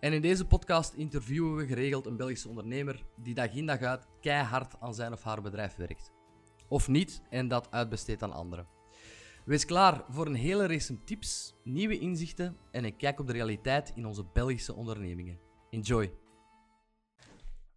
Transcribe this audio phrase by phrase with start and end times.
[0.00, 4.06] En in deze podcast interviewen we geregeld een Belgische ondernemer die dag in dag uit
[4.20, 6.12] keihard aan zijn of haar bedrijf werkt.
[6.68, 8.66] Of niet en dat uitbesteedt aan anderen.
[9.44, 13.92] Wees klaar voor een hele race tips, nieuwe inzichten en een kijk op de realiteit
[13.94, 15.38] in onze Belgische ondernemingen.
[15.70, 16.12] Enjoy!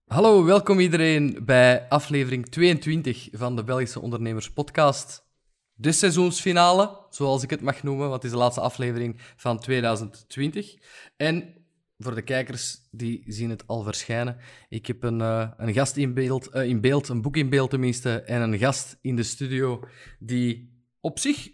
[0.05, 5.25] Hallo, welkom iedereen bij aflevering 22 van de Belgische Ondernemers Podcast.
[5.73, 10.75] De seizoensfinale, zoals ik het mag noemen, want het is de laatste aflevering van 2020.
[11.17, 11.62] En
[12.03, 14.37] voor de kijkers, die zien het al verschijnen.
[14.69, 17.69] Ik heb een, uh, een gast in beeld, uh, in beeld, een boek in beeld
[17.69, 19.87] tenminste, en een gast in de studio
[20.19, 21.49] die op zich,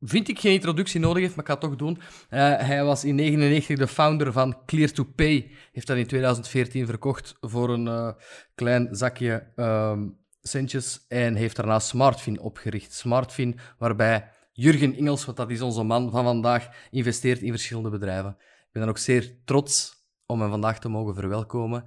[0.00, 1.96] vind ik, geen introductie nodig heeft, maar ik ga het toch doen.
[1.96, 2.00] Uh,
[2.40, 5.50] hij was in 1999 de founder van Clear to Pay.
[5.72, 8.14] Heeft dat in 2014 verkocht voor een
[8.54, 12.92] klein zakje um, centjes en heeft daarna Smartfin opgericht.
[12.92, 18.36] Smartfin, waarbij Jurgen Ingels, wat dat is onze man van vandaag, investeert in verschillende bedrijven
[18.74, 21.84] ben dan ook zeer trots om hem vandaag te mogen verwelkomen.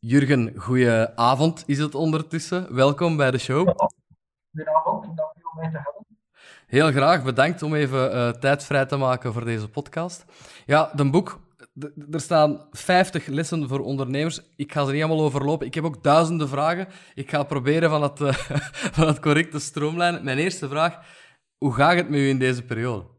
[0.00, 2.74] Jurgen, goeie avond is het ondertussen.
[2.74, 3.68] Welkom bij de show.
[4.50, 6.06] Goedenavond, dank u om mij te hebben.
[6.66, 10.24] Heel graag, bedankt om even uh, tijd vrij te maken voor deze podcast.
[10.66, 11.40] Ja, de boek,
[12.10, 14.40] er staan 50 lessen voor ondernemers.
[14.56, 15.66] Ik ga ze niet allemaal overlopen.
[15.66, 16.88] Ik heb ook duizenden vragen.
[17.14, 18.32] Ik ga proberen van het, uh,
[18.98, 20.24] van het correcte stroomlijnen.
[20.24, 20.98] Mijn eerste vraag,
[21.58, 23.14] hoe gaat het met u in deze periode?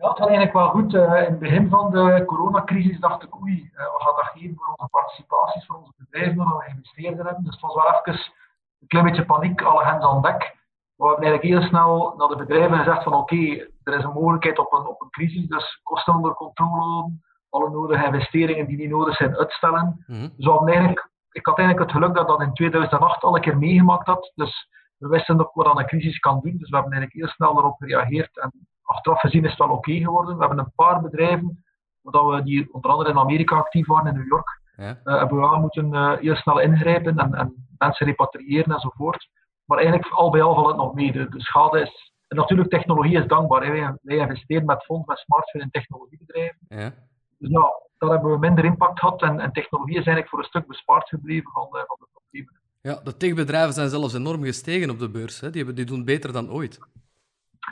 [0.00, 0.94] Ja, het was eigenlijk wel goed.
[0.94, 4.56] Uh, in het begin van de coronacrisis dacht ik, oei, uh, we gaan dat geven
[4.56, 7.44] voor onze participaties, voor onze bedrijven, waar we geïnvesteerd hebben.
[7.44, 8.32] Dus het was wel even
[8.80, 10.58] een klein beetje paniek, alle hens aan dek.
[10.96, 14.04] Maar we hebben eigenlijk heel snel naar de bedrijven gezegd van oké, okay, er is
[14.04, 17.10] een mogelijkheid op een, op een crisis, dus kosten onder controle
[17.50, 20.04] alle nodige investeringen die niet nodig zijn uitstellen.
[20.06, 20.32] Mm -hmm.
[20.36, 23.58] Dus we eigenlijk, ik had eigenlijk het geluk dat dat in 2008 al een keer
[23.58, 24.32] meegemaakt had.
[24.34, 26.56] Dus we wisten ook wat aan een crisis kan doen.
[26.58, 28.52] Dus we hebben eigenlijk heel snel erop gereageerd en
[28.90, 30.34] achteraf gezien is het wel oké okay geworden.
[30.34, 31.64] We hebben een paar bedrijven,
[32.02, 35.00] omdat we die onder andere in Amerika actief waren, in New York, ja.
[35.04, 39.28] uh, hebben we wel moeten uh, heel snel ingrijpen en, en, mensen repatriëren enzovoort.
[39.64, 41.12] Maar eigenlijk al bij al valt het nog mee.
[41.12, 42.12] De, de schade is...
[42.28, 43.64] En natuurlijk, technologie is dankbaar.
[43.64, 43.70] Hè.
[43.70, 46.58] Wij, wij, investeren met fonds, met smartphone in technologiebedrijven.
[46.68, 46.92] Ja.
[47.38, 49.22] Dus ja, daar hebben we minder impact gehad.
[49.22, 52.60] En, en, technologie is eigenlijk voor een stuk bespaard gebleven van, uh, van de problemen.
[52.80, 55.40] Ja, de techbedrijven zijn zelfs enorm gestegen op de beurs.
[55.40, 55.50] Hè.
[55.50, 56.78] Die, hebben, die doen beter dan ooit.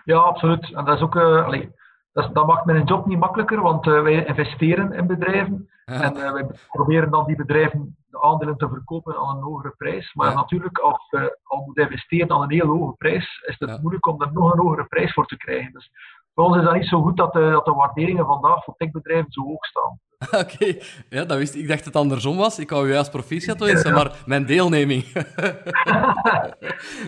[0.05, 0.73] Ja, absoluut.
[0.75, 1.71] En dat is ook, uh, allee,
[2.13, 6.01] dat, dat, maakt mijn job niet makkelijker, want uh, wij investeren in bedrijven ja.
[6.01, 10.15] en uh, wij proberen dan die bedrijven de aandelen te verkopen aan een hogere prijs.
[10.15, 10.35] Maar ja.
[10.35, 13.79] natuurlijk, als je al moet investeren aan een heel hoge prijs, is het ja.
[13.81, 15.73] moeilijk om er nog een hogere prijs voor te krijgen.
[15.73, 15.91] Dus
[16.35, 19.33] voor ons is dat niet zo goed dat de, dat de waarderingen vandaag voor techbedrijven
[19.33, 19.99] zo hoog staan.
[20.27, 20.83] Oké, okay.
[21.09, 21.61] ja, dat wist ik.
[21.61, 22.59] Ik dacht dat het andersom was.
[22.59, 25.13] Ik wou u juist proficiat wensen, maar mijn deelneming.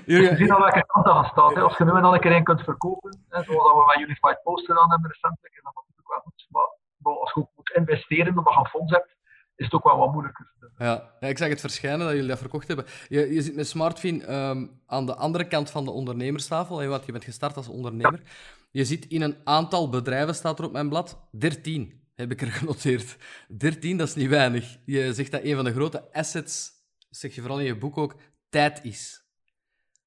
[0.05, 1.55] We zien al welke kant dat staat.
[1.55, 1.61] Hè.
[1.61, 4.41] Als je nu en dan een keer een kunt verkopen, hè, zoals we met Unified
[4.43, 6.47] Post gedaan hebben recentelijk, is dat natuurlijk wel goed.
[6.51, 9.17] Maar als je ook moet investeren omdat je een fonds hebt,
[9.57, 10.53] is het ook wel wat moeilijker.
[10.79, 12.87] Ja, ja ik zag het verschijnen dat jullie dat verkocht hebben.
[13.09, 16.87] Je, je zit met Smartfin um, aan de andere kant van de ondernemerstafel.
[16.87, 18.21] Want je bent gestart als ondernemer.
[18.25, 18.31] Ja.
[18.71, 21.29] Je zit in een aantal bedrijven, staat er op mijn blad.
[21.31, 23.17] 13 heb ik er genoteerd.
[23.49, 24.77] 13, dat is niet weinig.
[24.85, 26.71] Je zegt dat een van de grote assets,
[27.11, 28.15] zeg je vooral in je boek ook,
[28.51, 29.25] tijd is.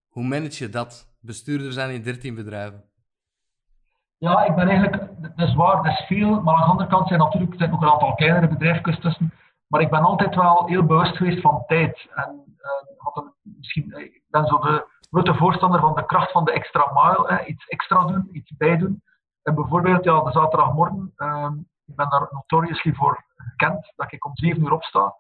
[0.10, 1.16] Hoe manage je dat?
[1.22, 2.84] Bestuurder zijn in 13 bedrijven.
[4.18, 7.08] Ja, ik ben eigenlijk, dat is waar, dat is veel, maar aan de andere kant
[7.08, 9.34] zijn natuurlijk er zijn ook een aantal kleinere bedrijfjes tussen.
[9.68, 12.08] Maar ik ben altijd wel heel bewust geweest van tijd.
[12.16, 12.58] En
[12.98, 16.92] had een, misschien, ik ben zo de grote voorstander van de kracht van de extra
[16.94, 17.34] mile.
[17.34, 19.04] Hè, iets extra doen, iets bijdoen.
[19.44, 21.52] En bijvoorbeeld, ja, de zaterdagmorgen, uh,
[21.94, 25.16] ik ben daar notoriously voor gekend, dat ik om 7 uur opsta.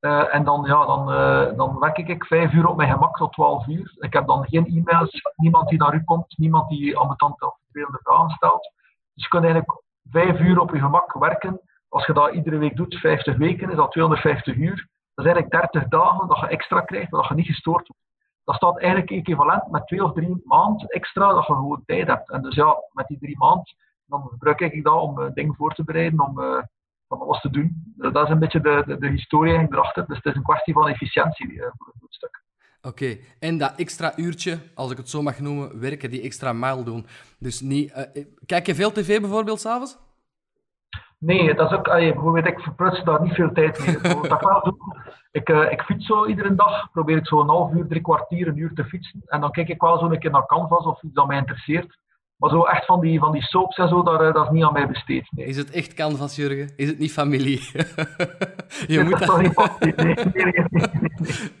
[0.00, 3.32] Uh, en dan, ja, dan, uh, dan werk ik 5 uur op mijn gemak tot
[3.32, 3.94] 12 uur.
[3.98, 7.98] Ik heb dan geen e-mails, niemand die naar u komt, niemand die ambetante of vervelende
[8.02, 8.72] vragen stelt.
[9.14, 11.60] Dus je kunt eigenlijk 5 uur op je gemak werken.
[11.88, 14.88] Als je dat iedere week doet, 50 weken, is dat 250 uur.
[15.14, 18.02] Dat is eigenlijk 30 dagen dat je extra krijgt, dat je niet gestoord wordt.
[18.44, 22.30] Dat staat eigenlijk equivalent met 2 of 3 maanden extra dat je gewoon tijd hebt.
[22.30, 23.74] En dus ja, met die 3 maanden
[24.12, 26.62] dan gebruik ik dat om uh, dingen voor te bereiden, om uh,
[27.08, 27.94] van alles te doen.
[27.96, 30.06] Dat is een beetje de, de, de historie erachter.
[30.06, 32.42] Dus het is een kwestie van efficiëntie uh, voor een goed stuk.
[32.82, 33.20] Oké, okay.
[33.38, 37.06] en dat extra uurtje, als ik het zo mag noemen, werken, die extra mile doen.
[37.38, 38.10] Dus niet,
[38.46, 39.98] kijk je veel tv bijvoorbeeld s'avonds?
[41.18, 43.98] Nee, dat is ook, bijvoorbeeld, ik verpruts daar niet veel tijd mee.
[44.38, 44.78] Wel doen.
[45.30, 48.48] Ik, uh, ik fiets zo iedere dag, probeer ik zo een half uur, drie kwartier,
[48.48, 49.22] een uur te fietsen.
[49.26, 51.98] En dan kijk ik wel zo een keer naar Canvas of iets dat mij interesseert.
[52.42, 54.72] Maar zo echt van die, van die soaps en zo, dat, dat is niet aan
[54.72, 55.26] mij besteed.
[55.30, 55.46] Nee.
[55.46, 56.72] Is het echt Canvas, Jurgen?
[56.76, 57.60] Is het niet familie?
[58.86, 59.38] je moet dat...
[59.80, 60.66] Nee, nee, nee,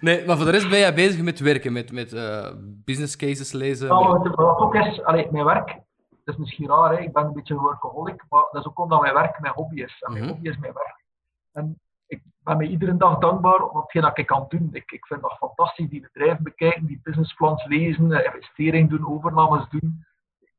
[0.00, 2.48] nee, maar voor de rest ben jij bezig met werken, met, met uh,
[2.84, 3.88] business cases lezen?
[3.88, 4.34] Nou, met...
[4.34, 5.80] wat ook is, allee, mijn werk
[6.24, 7.00] dat is misschien raar, hè?
[7.00, 9.82] ik ben een beetje een workaholic, maar dat is ook omdat mijn werk mijn hobby
[9.82, 9.96] is.
[10.00, 10.36] En mijn mm -hmm.
[10.36, 11.04] hobby is mijn werk.
[11.52, 14.68] En ik ben me iedere dag dankbaar voor hetgeen dat ik kan doen.
[14.72, 19.68] Ik, ik vind dat fantastisch, die bedrijven bekijken, die businessplans lezen, eh, investeringen doen, overnames
[19.68, 20.04] doen.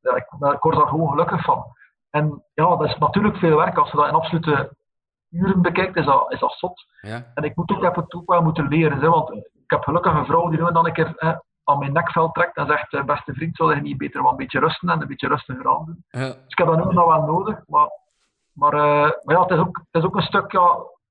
[0.04, 1.64] Ja, ik, ik word daar gewoon gelukkig van.
[2.10, 3.76] En ja, dat is natuurlijk veel werk.
[3.76, 4.76] Als je dat in absolute
[5.30, 6.84] uren bekijkt, is dat, is dat zot.
[7.00, 7.30] Ja.
[7.34, 9.00] En ik moet ook, heb het ook wel moeten leren.
[9.00, 11.34] Hè, want ik heb gelukkig een vrouw die nu dan een keer hè,
[11.64, 14.36] aan mijn nekvel trekt en zegt, eh, beste vriend, zou je niet beter wel een
[14.36, 16.04] beetje rusten en een beetje rustiger aan doen?
[16.08, 16.26] Ja.
[16.26, 17.88] Dus ik heb dat nu nog wel nodig, maar,
[18.52, 20.68] maar, uh, maar ja, het is, ook, het is ook een stuk, ja,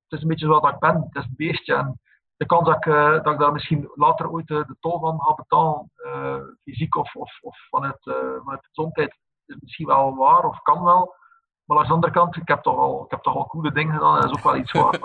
[0.08, 1.76] het is een beetje zoals ik ben, het is een beestje.
[1.76, 2.00] En
[2.44, 5.22] de kans dat ik, uh, dat ik daar misschien later ooit de, de tol van
[5.22, 7.98] ga betalen, uh, fysiek of, of, of vanuit,
[8.44, 11.16] vanuit gezondheid, is misschien wel waar of kan wel.
[11.66, 13.94] Maar aan de andere kant, ik heb toch al, ik heb toch al coole dingen
[13.94, 15.00] gedaan en dat is ook wel iets waar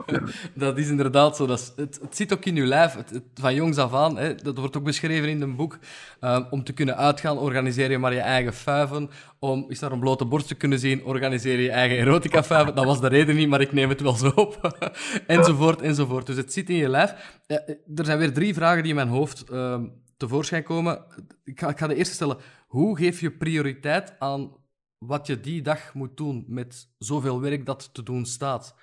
[0.55, 1.47] dat is inderdaad zo.
[1.47, 4.17] Dat is, het, het zit ook in je lijf, het, het, van jongs af aan.
[4.17, 5.79] Hè, dat wordt ook beschreven in een boek.
[6.21, 9.11] Um, om te kunnen uitgaan, organiseer je maar je eigen fuiven.
[9.39, 12.75] Om eens naar een blote borst te kunnen zien, organiseer je eigen erotica fuiven.
[12.75, 14.79] Dat was de reden niet, maar ik neem het wel zo op.
[15.27, 16.27] enzovoort, enzovoort.
[16.27, 17.41] Dus het zit in je lijf.
[17.47, 17.63] Ja,
[17.95, 21.05] er zijn weer drie vragen die in mijn hoofd um, tevoorschijn komen.
[21.45, 22.37] Ik ga, ik ga de eerste stellen.
[22.67, 24.53] Hoe geef je prioriteit aan
[24.99, 28.77] wat je die dag moet doen met zoveel werk dat te doen staat.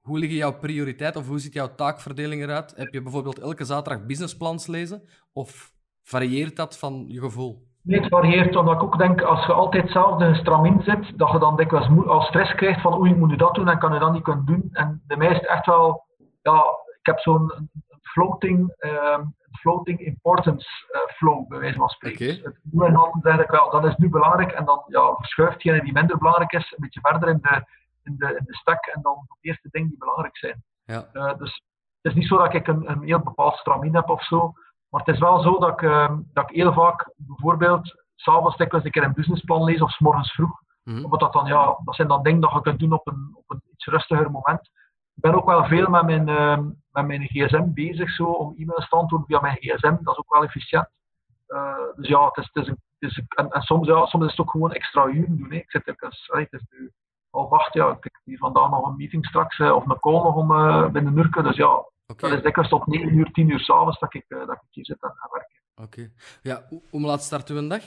[0.00, 2.74] Hoe liggen jouw prioriteiten of hoe ziet jouw taakverdeling eruit?
[2.76, 5.72] Heb je bijvoorbeeld elke zaterdag businessplans lezen of
[6.02, 7.66] varieert dat van je gevoel?
[7.82, 11.38] Nee, het varieert omdat ik ook denk, als je altijd hetzelfde stram zit, dat je
[11.38, 14.12] dan dikwijls al stress krijgt van oei, moet nu dat doen en kan je dat
[14.12, 14.68] niet kunnen doen.
[14.72, 16.04] En is het echt wel,
[16.42, 16.64] ja,
[16.98, 17.70] ik heb zo'n
[18.02, 22.26] floating, um, floating importance uh, flow, bij wijze van spreken.
[22.26, 22.42] Okay.
[22.42, 25.62] Het nu en dan zeg ik wel, dat is nu belangrijk en dan ja, verschuift
[25.62, 27.64] je die minder belangrijk is, een beetje verder in de,
[28.02, 30.62] in de, in de stek en dan de eerste dingen die belangrijk zijn.
[30.84, 31.08] Ja.
[31.12, 31.62] Uh, dus
[32.00, 34.52] het is niet zo dat ik een, een heel bepaald stramien heb of zo,
[34.88, 38.84] maar het is wel zo dat ik, uh, dat ik heel vaak bijvoorbeeld s'avonds dikwijls
[38.84, 40.60] een keer een businessplan lees of s morgens vroeg.
[40.82, 41.04] Mm -hmm.
[41.04, 43.44] Omdat dat, dan, ja, dat zijn dan dingen dat je kunt doen op een, op
[43.50, 44.60] een iets rustiger moment.
[45.14, 46.58] Ik ben ook wel veel met mijn, uh,
[47.06, 49.96] met mijn gsm bezig, zo, om e-mails te antwoorden via mijn gsm.
[50.00, 50.88] Dat is ook wel efficiënt.
[51.48, 54.06] Uh, dus ja, het is, het is een, het is een, en, en, soms, ja,
[54.06, 55.50] soms is het ook gewoon extra uren doen.
[55.50, 55.56] Hè.
[55.56, 56.92] Ik zit ook eens, het is nu
[57.30, 60.12] half acht, ja, ik heb hier vandaag nog een meeting straks, uh, of een call
[60.12, 61.42] nog om uh, binnen Nurken.
[61.42, 61.72] Dus ja,
[62.06, 62.30] okay.
[62.30, 65.02] dat is dikwijls tot 9 uur, 10 uur s'avonds dat, ik, dat ik hier zit
[65.02, 65.60] en ga werken.
[65.74, 65.84] Oké.
[65.84, 66.12] Okay.
[66.42, 67.82] Ja, hoe laat start u een dag?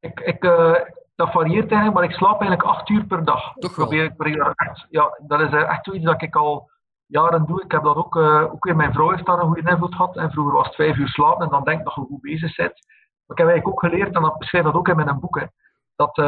[0.00, 0.40] Ik, ik,
[1.14, 3.52] dat varieert eigenlijk, maar ik slaap eigenlijk acht uur per dag.
[3.54, 6.70] Toch ik probeer, ik probeer echt, ja, dat is echt zoiets dat ik al
[7.12, 7.62] jaren doe.
[7.62, 10.16] Ik heb dat ook, uh, ook weer mijn vrouw heeft daar een goede invloed gehad.
[10.16, 12.56] En vroeger was het vijf uur slapen en dan denk ik dat je goed bezig
[12.56, 12.86] bent.
[13.24, 15.46] Maar ik heb eigenlijk ook geleerd, en dat beschrijf dat ook in mijn boek,
[15.96, 16.26] dat uh,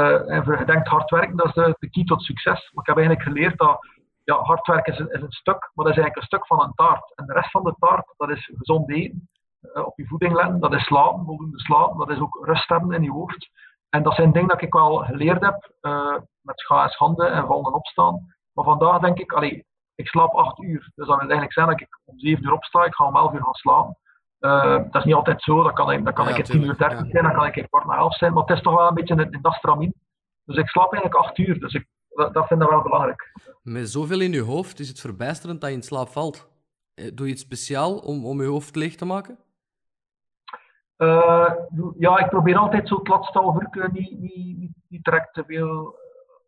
[0.59, 2.71] je denkt hard werken, dat is de, de key tot succes.
[2.73, 3.79] Maar ik heb eigenlijk geleerd dat
[4.25, 6.63] ja, hard werken is een, is een stuk, maar dat is eigenlijk een stuk van
[6.63, 7.13] een taart.
[7.15, 9.29] En de rest van de taart, dat is gezond eten,
[9.63, 12.93] uh, op je voeding letten, dat is slapen, voldoende slapen, dat is ook rust hebben
[12.93, 13.51] in je hoofd.
[13.91, 15.71] En dat zijn dingen dat ik wel geleerd heb,
[16.41, 18.35] met scha en schande en vallen en opstaan.
[18.53, 20.81] Maar vandaag denk ik, allee, ik slaap acht uur.
[20.95, 23.33] Dus dat wil eigenlijk zijn dat ik om zeven uur opsta, ik ga om elf
[23.33, 23.99] uur gaan slapen.
[24.41, 26.77] Uh, dat is niet altijd zo, dat kan, ik, dat kan ja, ik tien uur
[26.77, 27.11] dertig ja.
[27.11, 29.39] zijn, dan kan ik kwart na elf zijn, maar het is toch wel een beetje
[29.41, 29.95] dat stramien.
[30.45, 33.33] Dus ik slaap eigenlijk acht uur, dus ik, dat, dat vind ik wel belangrijk.
[33.63, 36.49] Met zoveel in je hoofd is het verbijsterend dat je in slaap valt.
[36.95, 39.39] Doe je iets speciaal om, om je hoofd leeg te maken?
[40.99, 41.51] Uh,
[41.99, 45.45] ja, ik probeer altijd zo het laatste half uur niet, niet, niet, niet direct te
[45.47, 45.97] veel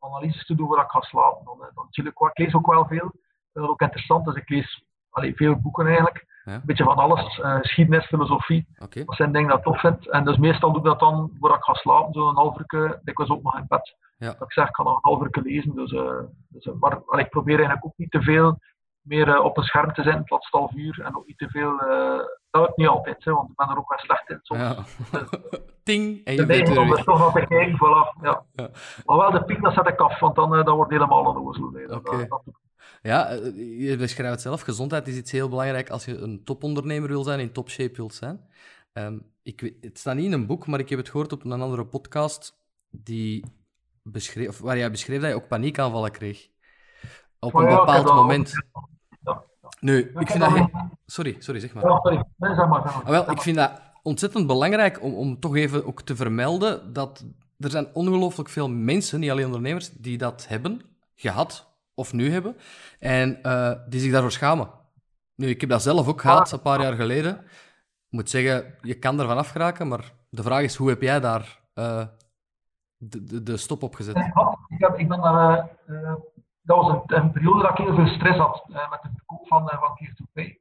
[0.00, 1.44] analyses te doen waar ik ga slapen.
[1.44, 3.12] Dan, dan chill ik, ik lees ook wel veel.
[3.56, 6.26] Dat ook interessant, dus ik lees allee, veel boeken eigenlijk.
[6.44, 6.54] Ja.
[6.54, 8.66] Een beetje van alles, uh, geschiedenis, filosofie.
[8.78, 9.04] Okay.
[9.04, 10.10] Dat zijn dingen dat ik tof vind.
[10.10, 13.00] En dus meestal doe ik dat dan waar ik ga slapen, zo een half uur,
[13.02, 13.96] dikwijls ook nog in bed.
[14.18, 14.26] Ja.
[14.26, 15.74] Dat ik zeg, ik ga nog een half uur lezen.
[15.74, 18.58] Dus, uh, dus, maar allee, ik probeer eigenlijk ook niet te veel
[19.06, 21.48] meer uh, op een scherm te zijn het laatste half uur en ook niet te
[21.48, 21.72] veel.
[21.72, 22.18] Uh,
[22.50, 24.60] dat lukt niet altijd, hè, want ik ben er ook wel slecht in soms.
[24.60, 24.84] Ja.
[25.82, 26.24] Ting!
[26.24, 28.22] En je bent er weer toch nog te kijken, voilà.
[28.22, 28.44] Ja.
[28.52, 28.70] Ja.
[29.04, 31.46] Maar wel de piek, dat zet ik af, want dan uh, dat wordt helemaal een
[31.46, 31.70] ozel.
[31.70, 31.94] Nee.
[31.94, 32.26] Oké.
[33.02, 34.60] Ja, je beschrijft het zelf.
[34.60, 38.40] Gezondheid is iets heel belangrijk als je een topondernemer wil zijn, in topshape wilt zijn.
[38.92, 41.44] Um, ik, weet- het staat niet in een boek, maar ik heb het gehoord op
[41.44, 42.58] een andere podcast
[42.90, 43.44] die
[44.02, 46.48] beschreef, of waar jij beschreef dat je ook paniekaanvallen kreeg.
[47.38, 48.52] Op een bepaald moment.
[49.80, 50.68] Nu, ik vind dat...
[51.06, 51.84] Sorry, sorry, zeg maar.
[51.84, 52.24] Ja, sorry.
[52.36, 52.82] Nee, zeg maar.
[52.82, 53.02] Zeg maar.
[53.02, 57.24] Ah, wel, ik vind dat ontzettend belangrijk om, om toch even ook te vermelden dat
[57.58, 60.80] er zijn ongelooflijk veel mensen, niet alleen ondernemers, die dat hebben.
[61.14, 62.56] gehad of nu hebben
[62.98, 64.68] en uh, die zich daarvoor schamen.
[65.34, 67.36] Nu, ik heb dat zelf ook gehad, een paar jaar geleden.
[67.36, 71.60] Ik moet zeggen, je kan ervan afgeraken, maar de vraag is, hoe heb jij daar
[71.74, 72.06] uh,
[72.96, 74.16] de, de, de, stop op gezet?
[74.16, 76.12] Ik, heb, ik ben daar, uh,
[76.66, 79.68] dat was een, een, periode dat ik heel veel stress had met de verkoop van,
[79.68, 80.58] van Keer to Pay.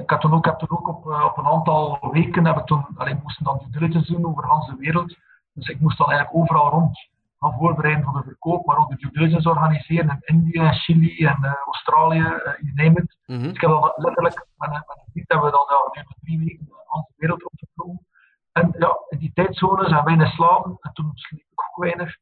[0.00, 2.86] ik heb toen ook, heb toen ook op, op een aantal weken, heb ik toen,
[2.96, 5.16] allee, moesten dan die diligence doen over de hele wereld.
[5.52, 8.96] Dus ik moest dan eigenlijk overal rond gaan voorbereiden voor de verkoop, maar ook de
[8.96, 13.16] due diligence organiseren in India, Chili en uh, Australië, uh, you name it.
[13.26, 13.42] Mm -hmm.
[13.42, 16.38] Dus ik heb dan letterlijk, met, met een vriend hebben we dan ja, nu drie
[16.38, 18.06] weken de hele wereld opgevlogen.
[18.52, 22.16] En ja, in die tijdzones en weinig slapen, en toen sliep ik ook weinig.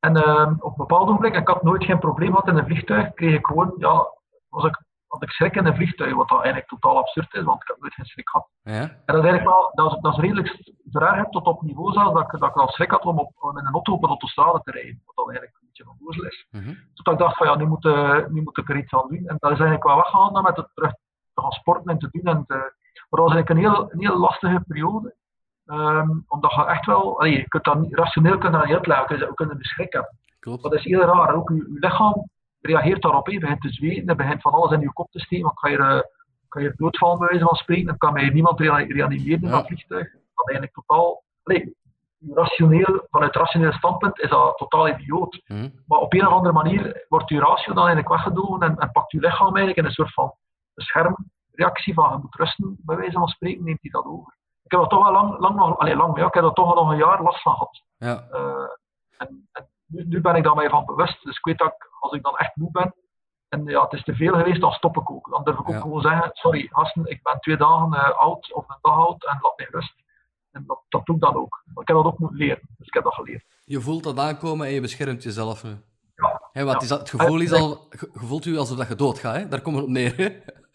[0.00, 3.14] En uh, op een bepaald moment, ik had nooit geen probleem gehad in een vliegtuig,
[3.14, 4.06] kreeg ik gewoon, ja,
[4.48, 7.62] was ik had ik schrik in een vliegtuig, wat dat eigenlijk totaal absurd is, want
[7.62, 8.48] ik heb nooit geen schrik gehad.
[8.62, 8.80] Ja.
[8.80, 10.58] En dat is eigenlijk wel, dat is, dat is redelijk
[10.90, 13.58] verergerd tot op niveau zelfs, dat ik, dat ik al schrik had om, op, om
[13.58, 16.46] in een auto op een autostrade te rijden, wat dan eigenlijk een beetje onnozel is.
[16.50, 16.78] Mm -hmm.
[16.94, 19.26] Toen ik dacht van ja, nu moet, uh, nu moet ik er iets aan doen.
[19.26, 20.92] En dat is eigenlijk wel weggegaan dan met het terug
[21.34, 22.34] te gaan sporten en te doen.
[22.34, 25.14] En te, maar dat was eigenlijk een heel, een heel lastige periode.
[25.70, 28.76] Um, omdat je echt wel, allee, je kunt dat niet, rationeel kun je dat niet
[28.76, 30.18] uitleggen, je kunt schrik hebben.
[30.40, 30.62] Klopt.
[30.62, 31.34] Dat is heel raar.
[31.34, 32.28] Ook je, lichaam
[32.60, 33.28] reageert daarop.
[33.28, 35.44] Je begint te zweten, je begint van alles in je kop te steken.
[35.44, 36.00] Dan kan je, uh,
[36.48, 37.86] kan je doodvallen, bij wijze van spreken.
[37.86, 40.12] Dan kan mij niemand reanimeren in dat vliegtuig.
[40.34, 41.22] Dat eigenlijk totaal.
[41.44, 41.76] Nee,
[42.28, 45.42] rationeel, vanuit rationeel standpunt is dat totaal idioot.
[45.46, 45.72] Mm.
[45.86, 49.12] Maar op een of andere manier wordt je ratio dan eigenlijk weggedogen en, en pakt
[49.12, 50.32] je lichaam eigenlijk in een soort van
[50.74, 54.38] schermreactie van je moet rusten, bij wijze van spreken, neemt hij dat over.
[54.70, 56.74] Ik heb dat toch wel lang, lang nog, allez, lang, ja, ik heb er toch
[56.74, 57.82] al nog een jaar last van gehad.
[57.96, 58.26] Ja.
[58.32, 58.68] Uh,
[59.18, 61.22] en, en nu, nu, ben ik daar mij van bewust.
[61.24, 62.94] Dus ik weet dat ik, als ik dan echt moe ben
[63.48, 65.30] en ja, het is te veel geweest, dan stop ik ook.
[65.30, 68.68] Dan durf ik ook gewoon zeggen: Sorry, gasten, ik ben twee dagen uh, oud of
[68.68, 69.94] een dag oud en laat mij rust.
[70.50, 71.62] En dat, dat doe ik dan ook.
[71.64, 72.60] Maar ik heb dat ook moeten leren.
[72.78, 73.44] Dus ik heb dat geleerd.
[73.64, 75.76] Je voelt dat aankomen en je beschermt jezelf nu.
[76.52, 79.48] Wat is dat, het gevoel is al, je voelt u alsof dat je doodgaat, hè?
[79.48, 80.16] daar komen we op neer.
[80.16, 80.28] Hè?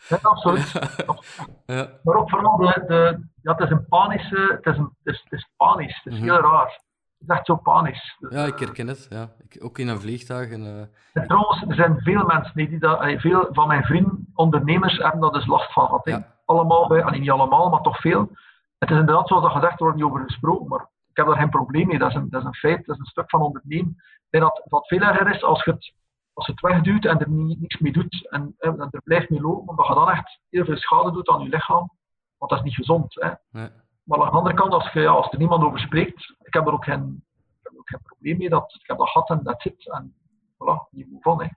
[0.08, 0.72] Ja, absoluut.
[1.66, 1.90] ja.
[2.04, 5.22] Maar ook vooral, de, de, ja, het is een panische, het is, een, het is,
[5.24, 6.36] het is panisch, het is mm -hmm.
[6.36, 6.84] heel raar
[7.28, 8.18] is echt zo panisch.
[8.30, 9.08] ja, ik herken het.
[9.10, 9.30] Ja.
[9.48, 10.52] Ik, ook in een vliegtuig.
[10.52, 10.80] En, uh...
[11.14, 15.32] en trouwens, er zijn veel mensen die dat, veel van mijn vrienden, ondernemers, hebben daar
[15.32, 16.06] dus last van gehad.
[16.06, 16.34] Ja.
[16.46, 18.30] Allemaal, bij, niet allemaal, maar toch veel.
[18.78, 21.60] Het is inderdaad, zoals dat gezegd wordt, niet over gesproken, maar ik heb daar geen
[21.60, 21.98] probleem mee.
[21.98, 23.90] Dat is een, dat is een feit, dat is een stuk van ondernemen.
[23.98, 25.94] Ik denk dat wat veel erger is als je het,
[26.34, 29.42] als je het wegduwt en er niet, niks mee doet en, en, er blijft mee
[29.42, 31.92] lopen, omdat je dan echt heel veel schade doet aan je lichaam.
[32.38, 33.14] Want dat is niet gezond.
[33.14, 33.32] Hè.
[33.52, 33.70] Nee.
[34.04, 36.68] Maar aan de andere kant, als, je, ja, als er niemand over spreekt, ik heb
[36.68, 38.50] er ook geen, ik heb er ook geen probleem mee.
[38.50, 39.92] Dat, ik heb dat gehad en dat zit.
[39.92, 40.16] En
[40.54, 41.42] voilà, niet moe van.
[41.42, 41.48] Hè.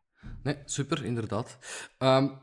[0.42, 1.58] Nee, super, inderdaad.
[1.98, 2.38] Um,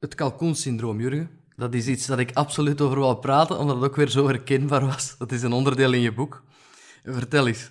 [0.00, 3.96] het kalkoensyndroom, Jurgen, dat is iets dat ik absoluut over wil praten, omdat het ook
[3.96, 5.18] weer zo herkenbaar was.
[5.18, 6.42] Dat is een onderdeel in je boek.
[7.02, 7.70] Vertel eens.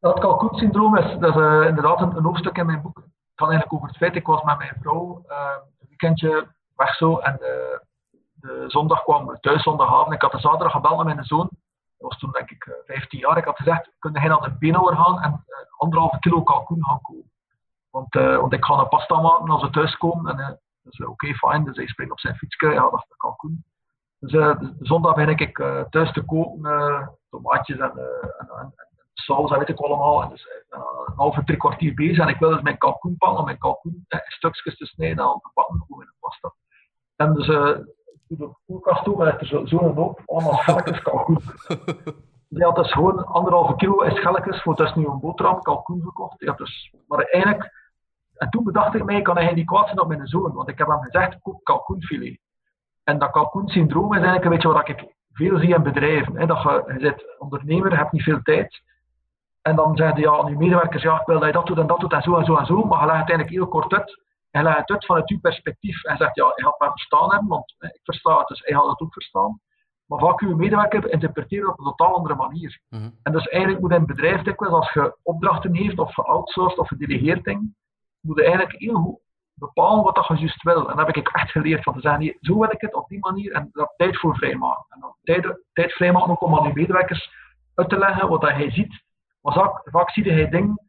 [0.00, 2.96] Dat kalkoensyndroom is, dat is uh, inderdaad een, hoofdstuk in mijn boek.
[2.96, 5.36] Het gaat eigenlijk over het feit, ik was met mijn vrouw uh,
[5.80, 7.48] een weekendje weg zo en uh,
[8.34, 10.12] de zondag kwam thuis, zondagavond.
[10.12, 11.48] Ik had de zaterdag gebeld met mijn zoon.
[11.98, 13.36] Dat was toen denk ik 15 jaar.
[13.36, 15.44] Ik had gezegd, kunnen hij naar de Beenhouwer gaan en
[15.76, 17.30] anderhalve kilo kalkoen gaan kopen.
[17.90, 20.38] Want, ik ga een pasta maken als we thuis komen.
[20.38, 21.64] En dus oké, okay, fijn.
[21.64, 23.64] Dus hij springt op zijn fietsje, ja, dat is kalkoen.
[24.18, 25.56] Dus uh, de, de, zondag ben ik
[25.90, 27.98] thuis te koken, tomaatjes en, en,
[28.38, 28.74] en, en
[29.12, 30.22] saus en weet ik allemaal.
[30.22, 32.18] En dus een halve drie kwartier bezig.
[32.18, 35.84] En ik wil dus mijn kalkoen pakken, mijn kalkoen stukjes te snijden en te bakken,
[35.86, 36.54] gewoon in de pasta.
[37.16, 37.46] En dus
[38.28, 41.40] de koelkast toe, maar er zo'n zo hoop, allemaal schelletjes kalkoen.
[42.48, 46.44] Die had dus gewoon anderhalve kilo schelletjes voor dus nu een boterham kalkoen gekocht.
[46.44, 47.85] Had dus, maar eigenlijk,
[48.38, 50.78] en toen bedacht ik mij, kan hij niet kwaad zijn op mijn zoon, want ik
[50.78, 52.38] heb hem gezegd, koop kalkoenfilet.
[53.04, 56.36] En dat kalkoensyndroom is eigenlijk een beetje wat ik veel zie in bedrijven.
[56.36, 58.82] Hè, dat je, je bent ondernemer, je hebt niet veel tijd.
[59.62, 61.78] En dan zeggen je ja, aan je medewerkers, ja, ik wil dat je dat doet
[61.78, 63.68] en dat doet en zo en zo en zo, maar je legt het eigenlijk heel
[63.68, 64.22] kort uit.
[64.50, 67.48] Hij legt het uit vanuit uw perspectief en zegt, ja, hij gaat het verstaan hebben,
[67.48, 69.60] want ik versta het, dus hij gaat het ook verstaan.
[70.06, 72.80] Maar vaak uw medewerker interpreteren op een totaal andere manier.
[72.88, 73.10] Mhm.
[73.22, 77.44] En dus eigenlijk moet een bedrijf dikwijls, als je opdrachten heeft, of geoutsourced, of gedelegeerd
[77.44, 77.74] ding,
[78.26, 79.20] moet je eigenlijk heel goed
[79.54, 80.90] bepalen wat je juist wil.
[80.90, 83.18] En dat heb ik echt geleerd, van te zeggen, zo wil ik het, op die
[83.18, 84.86] manier, en daar tijd voor vrijmaken.
[84.88, 87.30] En dan tijd, tijd vrijmaken ook om aan uw medewerkers
[87.74, 89.04] uit te leggen wat hij ziet.
[89.40, 90.80] Maar vaak, vaak zie hij dingen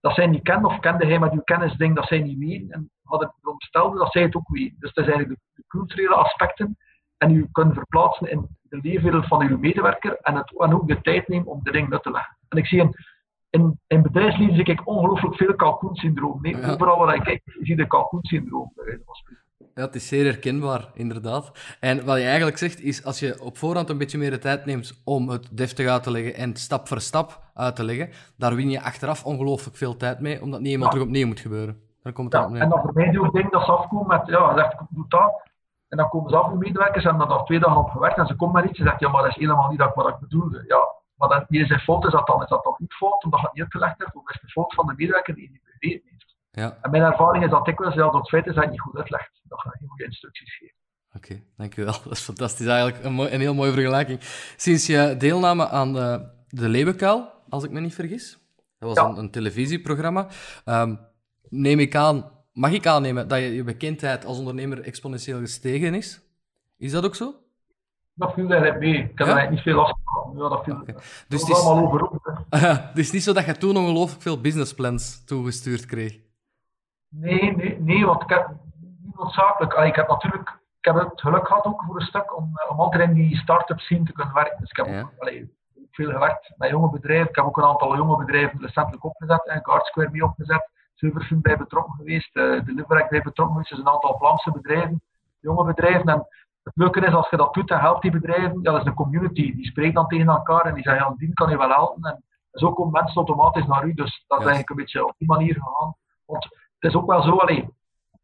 [0.00, 2.70] dat zij niet kennen, of kende hij met uw kennis dingen dat zij niet weten.
[2.70, 4.76] En hadden veronderstelde dat zij het ook weten.
[4.78, 6.76] Dus dat zijn eigenlijk de, culturele aspecten.
[7.18, 11.00] En u kunt verplaatsen in de leefwereld van uw medewerker en, het, en ook de
[11.00, 12.36] tijd nemen om de dingen uit te leggen.
[12.48, 12.94] En ik zie in,
[13.56, 16.38] in, in bedrijfsleven zie ik ongelooflijk veel kalkoensyndroom.
[16.42, 16.70] Nee, ja.
[16.70, 18.72] Overal waar ik kijk, zie je de kalkoensyndroom.
[19.74, 21.76] Ja, het is zeer herkenbaar, inderdaad.
[21.80, 24.64] En wat je eigenlijk zegt, is als je op voorhand een beetje meer de tijd
[24.64, 28.08] neemt om het deftig uit te leggen en stap voor stap uit te leggen.
[28.36, 31.80] Daar win je achteraf ongelooflijk veel tijd mee, omdat niet eenmaal terug opnieuw moet gebeuren.
[32.02, 34.56] Dan komt het ja, en dan voor mij ook denk dat ze afkomen met, ja,
[34.56, 35.42] zegt, ik doe dat.
[35.88, 38.26] En dan komen ze af, de medewerkers, en dan nog twee dagen op gewerkt en
[38.26, 40.64] ze komen met iets en zegt, ja, maar dat is helemaal niet wat ik bedoelde.
[40.66, 42.42] Ja, maar dan, wie zijn fout is dat dan?
[42.42, 44.14] Is dat dan niet fout omdat het niet uitgelegd heeft?
[44.14, 46.36] Of is het fout van de medewerker die niet begrepen heeft?
[46.50, 46.78] Ja.
[46.82, 48.96] En mijn ervaring is dat dikwijls ja, dat het feit is dat je niet goed
[48.96, 49.40] uitlegt.
[49.42, 50.74] Dat je geen goede instructies geeft.
[51.16, 51.92] Oké, okay, dankjewel.
[52.04, 52.66] Dat is fantastisch.
[52.66, 54.18] Eigenlijk een, mooi, een heel mooie vergelijking.
[54.56, 58.38] Sinds je deelname aan de, de Leeuwenkuil, als ik me niet vergis,
[58.78, 60.28] dat was een, een, televisieprogramma,
[60.64, 60.98] um,
[61.48, 66.20] neem ik aan, mag ik aannemen dat je, je bekendheid als ondernemer exponentieel gestegen is?
[66.78, 67.34] Is dat ook zo?
[68.14, 68.94] Dat viel eigenlijk mee.
[68.94, 70.25] Ik heb er eigenlijk niet veel last van.
[70.36, 70.94] Ja, dat viel okay.
[71.28, 72.44] dus het is allemaal overop.
[72.50, 76.18] het is niet zo dat je toen ongelooflijk veel businessplans toegestuurd kreeg?
[77.08, 78.48] Nee, nee, nee want ik heb
[79.02, 79.74] niet noodzakelijk.
[79.74, 82.70] Allee, ik heb natuurlijk ik heb het geluk gehad ook voor een stuk om, eh,
[82.70, 84.56] om altijd in die start-up scene te kunnen werken.
[84.60, 85.54] Dus ik heb ook, allee,
[85.90, 87.28] veel gewerkt met jonge bedrijven.
[87.28, 89.46] Ik heb ook een aantal jonge bedrijven recentelijk opgezet.
[89.46, 90.70] En Guard Square mee opgezet.
[90.94, 92.36] Silverfin bij betrokken geweest.
[92.36, 93.70] Uh, de Liverec bij betrokken geweest.
[93.70, 95.02] Dus een aantal Vlaamse bedrijven.
[95.40, 96.08] Jonge bedrijven.
[96.08, 96.26] En
[96.66, 98.94] het leuke is, als je dat doet en helpt die bedrijven, ja, dat is een
[98.94, 99.54] community.
[99.54, 102.10] Die spreekt dan tegen elkaar en die zeggen, ja, die kan je wel helpen.
[102.10, 103.94] En zo komen mensen automatisch naar u.
[103.94, 105.94] Dus dat is eigenlijk een beetje op die manier gegaan.
[106.24, 106.44] Want
[106.78, 107.68] het is ook wel zo, allee,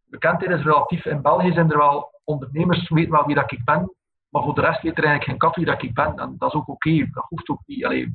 [0.05, 1.05] bekendheid is relatief.
[1.05, 3.95] In België zijn er wel ondernemers, weten wel wie dat ik ben.
[4.29, 6.19] Maar voor de rest weet er eigenlijk geen kat wie dat ik ben.
[6.19, 7.09] En dat is ook oké.
[7.11, 7.85] Dat hoeft ook niet.
[7.85, 8.15] Allee,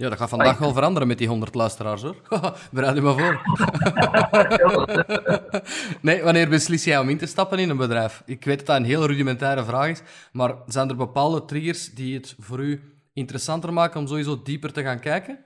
[0.00, 2.16] ja, dat gaat vandaag wel veranderen met die 100 luisteraars hoor.
[2.72, 3.40] Bereid je maar voor.
[6.08, 8.22] nee, wanneer beslis jij om in te stappen in een bedrijf?
[8.26, 10.02] Ik weet dat dat een heel rudimentaire vraag is,
[10.32, 14.82] maar zijn er bepaalde triggers die het voor u interessanter maken om sowieso dieper te
[14.82, 15.44] gaan kijken?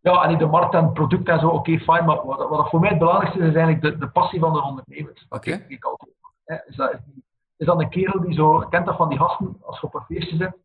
[0.00, 2.80] Ja, en de markt en product en zo, oké, okay, fijn, maar wat, wat voor
[2.80, 5.26] mij het belangrijkste is, is eigenlijk de, de passie van de ondernemer.
[5.28, 5.64] Oké.
[6.44, 6.60] Okay.
[6.66, 6.92] Is, dat,
[7.56, 10.16] is dat een kerel die zo, kent dat van die gasten, als je op een
[10.16, 10.64] feestje zit,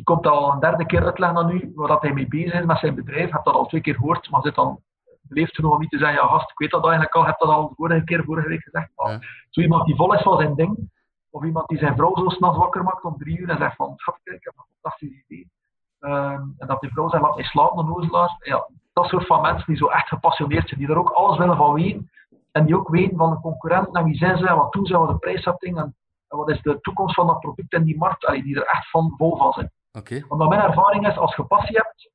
[0.00, 2.64] die komt al een derde keer uitleggen aan u waar dat hij mee bezig is
[2.64, 3.30] met zijn bedrijf.
[3.30, 4.80] Heb dat al twee keer gehoord, maar zit dan
[5.22, 7.48] beleefd genoeg om niet te zeggen, ja gast, ik weet dat eigenlijk al, heb dat
[7.48, 8.88] al de vorige keer, vorige week gezegd.
[8.96, 10.90] Maar zo iemand die vol is van zijn ding,
[11.30, 13.92] of iemand die zijn vrouw zo s'nachts wakker maakt om drie uur en zegt van,
[13.96, 15.50] schat, kijk, ik heb een fantastisch idee.
[16.00, 18.36] Ehm, en dat die vrouw zegt, laat mij slapen, een ozelaar.
[18.38, 21.56] Ja, dat soort van mensen die zo echt gepassioneerd zijn, die er ook alles willen
[21.56, 22.10] van weten.
[22.52, 24.98] En die ook weten van de concurrent, en wie zijn ze, en wat doen ze,
[24.98, 25.96] wat de prijszetting, en,
[26.28, 28.90] en wat is de toekomst van dat product in die markt, allee, die er echt
[28.90, 29.70] van vol van zijn.
[29.92, 30.24] Okay.
[30.28, 32.10] Omdat mijn ervaring is, als je passie hebt,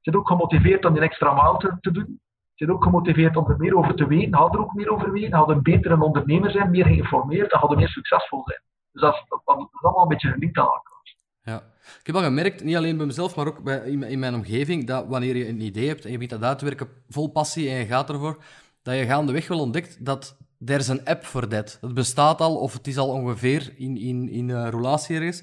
[0.00, 2.20] zit ook gemotiveerd om die extra maal te, te doen.
[2.54, 4.34] Zit ook gemotiveerd om er meer over te weten.
[4.34, 5.32] Had er ook meer over weten.
[5.32, 7.50] Had een betere ondernemer zijn, meer geïnformeerd.
[7.50, 8.60] Dan had meer succesvol zijn.
[8.92, 11.16] Dus dat is, dat, dat is allemaal een beetje gelinkt aan elkaar.
[11.42, 11.56] Ja.
[11.98, 15.06] Ik heb al gemerkt, niet alleen bij mezelf, maar ook bij, in, mijn omgeving, dat
[15.06, 17.76] wanneer je een idee hebt en je begint dat uit te werken vol passie en
[17.76, 18.42] je gaat ervoor,
[18.82, 21.78] dat je gaandeweg wel ontdekt dat er is een app voor dat.
[21.80, 25.42] Het bestaat al, of het is al ongeveer in, in, in uh, roulatie ergens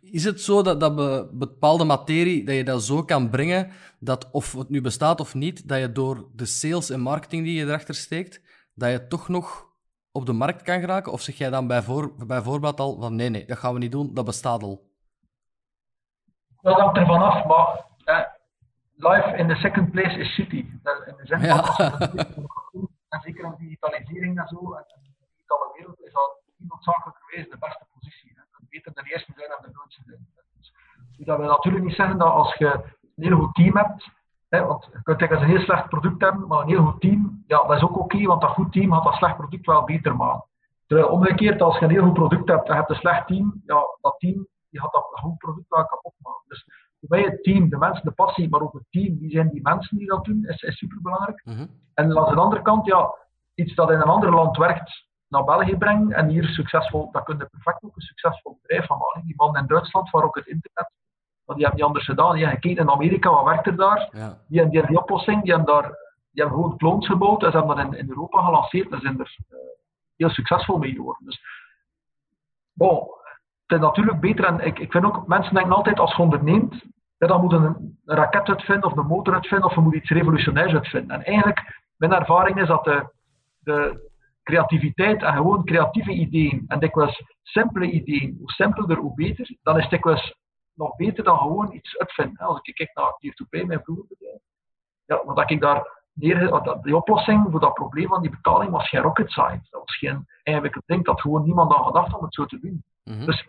[0.00, 0.94] is het zo dat, dat
[1.38, 5.68] bepaalde materie, dat je dat zo kan brengen, dat of het nu bestaat of niet,
[5.68, 8.42] dat je door de sales en marketing die je erachter steekt,
[8.74, 9.66] dat je toch nog
[10.12, 11.12] op de markt kan geraken?
[11.12, 11.66] Of zeg jij dan
[12.26, 14.84] bijvoorbeeld al van nee, nee, dat gaan we niet doen, dat bestaat al?
[16.60, 18.26] Dat hangt er vanaf, maar eh,
[18.94, 20.56] life in the second place is city.
[20.56, 21.92] In de zin van,
[23.08, 27.50] en zeker in digitalisering en zo, en de digitale wereld, is dat niet noodzakelijk geweest
[27.50, 27.84] de beste
[28.68, 30.26] beter de eerste zijn dan de grootste zijn.
[31.16, 32.66] Dus, dat wil natuurlijk niet zeggen dat als je
[33.16, 34.10] een heel goed team hebt,
[34.48, 37.44] hè, want je kunt zeggen een heel slecht product hebben, maar een heel goed team,
[37.46, 40.16] ja, dat is ook oké, want dat goed team gaat dat slecht product wel beter
[40.16, 40.48] maken.
[40.86, 43.62] Terwijl omgekeerd, als je een heel goed product hebt en je hebt een slecht team,
[43.66, 46.44] ja, dat team die gaat dat goed product wel kapot maken.
[46.48, 46.64] Dus
[47.00, 49.62] voor mij het team, de mensen, de passie, maar ook het team, wie zijn die
[49.62, 51.44] mensen die dat doen, is, is superbelangrijk.
[51.44, 53.14] Mm En aan de andere kant, ja,
[53.54, 57.38] iets dat in een ander land werkt, naar België brengen en hier succesvol, dat kun
[57.38, 59.22] je perfect ook een succesvol bedrijf van maken.
[59.24, 60.90] Die man in Duitsland, waar ook het internet,
[61.44, 62.32] maar die hebben niet anders gedaan.
[62.34, 64.08] Die hebben gekeken in Amerika, wat werkt er daar?
[64.12, 64.38] Ja.
[64.48, 66.04] Die hebben die, die oplossing, die hebben daar
[66.36, 69.20] die hebben gewoon clones gebouwd en ze hebben dat in, in Europa gelanceerd en zijn
[69.20, 69.58] er uh,
[70.16, 71.24] heel succesvol mee geworden.
[71.24, 71.40] Dus,
[72.72, 73.08] bon,
[73.66, 76.84] het is natuurlijk beter en ik, ik vind ook, mensen denken altijd als je onderneemt,
[77.18, 80.10] ja, dan moet een, een raket uitvinden of een motor uitvinden of je moet iets
[80.10, 81.16] revolutionairs uitvinden.
[81.16, 83.08] En eigenlijk, mijn ervaring is dat de,
[83.58, 84.08] de,
[84.46, 89.82] creativiteit en gewoon creatieve ideeën en dikwijls simpele ideeën, hoe simpeler hoe beter, dan is
[89.82, 90.34] het dikwijls
[90.74, 92.46] nog beter dan gewoon iets uitvinden.
[92.46, 94.40] Als ik kijk naar 2 p mijn vroeger bedrijf,
[95.04, 99.00] ja, wat ik daar neer, die oplossing voor dat probleem van die betaling was geen
[99.00, 99.70] rocket science.
[99.70, 102.84] Dat was geen eigenlijk ding dat gewoon niemand aan gedacht om het zo te doen.
[103.04, 103.26] Mm -hmm.
[103.26, 103.46] Dus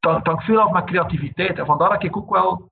[0.00, 1.58] dat hangt veel af met creativiteit.
[1.58, 2.70] En vandaar dat ik ook wel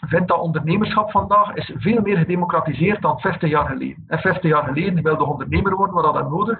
[0.00, 4.04] vind dat ondernemerschap vandaag is veel meer gedemocratiseerd dan 50 jaar geleden.
[4.06, 6.58] En 50 jaar geleden wilde ondernemer worden, wat dat nodig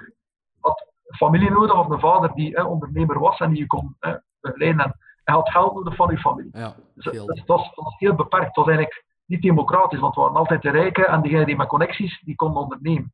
[0.59, 0.93] had.
[1.15, 3.97] Familie nodig of een vader die ondernemer was en die je kon
[4.41, 4.83] begeleiden.
[4.85, 4.93] En
[5.23, 6.57] je had geld nodig van je familie.
[6.57, 7.25] Ja, Dus veel.
[7.25, 8.45] dat, dat, was, dat was heel beperkt.
[8.45, 11.67] Het was eigenlijk niet democratisch, want het waren altijd de rijken en diegenen die met
[11.67, 13.13] connecties, die konden ondernemen.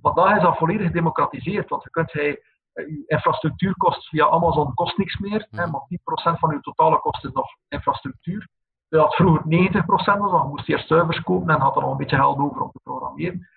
[0.00, 2.28] Vandaag is dat volledig gedemocratiseerd, want je kunt hij,
[2.72, 5.70] eh, je infrastructuurkost via Amazon kost niks meer, hè, Mhm.
[5.70, 8.48] maar 10% van je totale kosten is nog infrastructuur.
[8.88, 11.90] Je had vroeger 90%, was, want je moest eerst servers kopen en had er nog
[11.90, 13.48] een beetje geld over om te programmeren.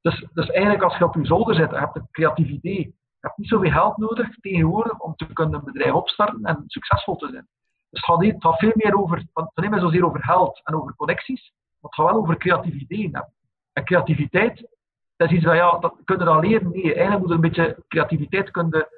[0.00, 2.94] Dus, dus eigenlijk als je op je zolder zit, je hebt een creatief idee, je
[3.20, 7.28] hebt niet zoveel geld nodig tegenwoordig om te kunnen een bedrijf opstarten en succesvol te
[7.30, 7.48] zijn.
[7.90, 10.24] Dus het gaat, niet, het gaat veel meer over, het gaat niet meer zozeer over
[10.24, 13.32] geld en over connecties, maar het gaat wel over creatieve ideeën hebben.
[13.72, 14.68] En creativiteit,
[15.16, 16.70] dat is iets ja, dat kun je dat leren.
[16.70, 18.88] Nee, eigenlijk moet er een beetje creativiteit kunnen,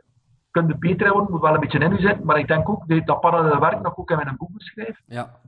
[0.61, 2.25] kunnen beter worden, moet wel een beetje in u zitten.
[2.27, 5.01] Maar ik denk ook dat dat parallele werk, dat ik ook in mijn boek beschrijf,
[5.07, 5.41] Ja,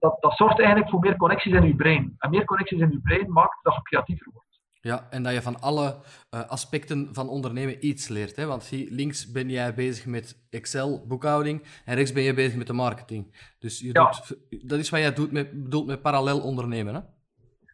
[0.00, 2.14] dat, dat zorgt eigenlijk voor meer connecties in je brein.
[2.18, 4.42] En meer connecties in je brein maakt dat je creatiever wordt.
[4.80, 5.96] ja, en dat je van alle
[6.30, 8.36] eh, aspecten van ondernemen iets leert.
[8.36, 8.46] Hè?
[8.46, 12.66] Want zie, links ben jij bezig met Excel, boekhouding, en rechts ben je bezig met
[12.66, 13.52] de marketing.
[13.58, 14.04] Dus je Ja.
[14.10, 14.36] doet,
[14.68, 16.94] dat is wat jij doet met, bedoelt met parallel ondernemen.
[16.94, 17.00] Hè?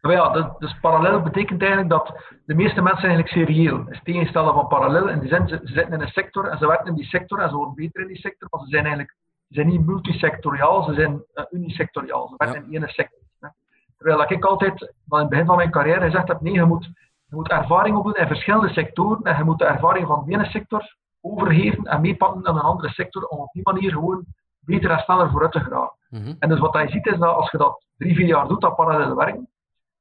[0.01, 2.13] Maar ja, dus, dus parallel betekent eigenlijk dat
[2.45, 3.79] de meeste mensen eigenlijk serieel.
[3.79, 5.09] Het is tegenstellen van parallel.
[5.09, 7.39] In die zin, ze, ze zitten in een sector en ze werken in die sector
[7.39, 9.15] en ze worden beter in die sector, maar ze zijn eigenlijk
[9.49, 12.29] ze zijn niet multisectoriaal, ze zijn uh, unisectoriaal.
[12.29, 12.77] Ze werken Ja.
[12.77, 13.19] in één sector.
[13.41, 13.49] Hè.
[13.97, 16.65] Terwijl dat ik altijd, van in het begin van mijn carrière, gezegd heb, nee, je
[16.65, 16.85] moet,
[17.27, 20.45] je moet ervaring opdoen in verschillende sectoren en je moet de ervaring van de ene
[20.45, 24.25] sector overgeven en meepakken naar een andere sector om op die manier gewoon
[24.61, 25.97] beter en sneller vooruit te geraken.
[26.09, 26.35] Mhm.
[26.39, 28.77] En dus wat je ziet is dat als je dat drie, vier jaar doet, dat
[28.77, 29.49] parallel werken,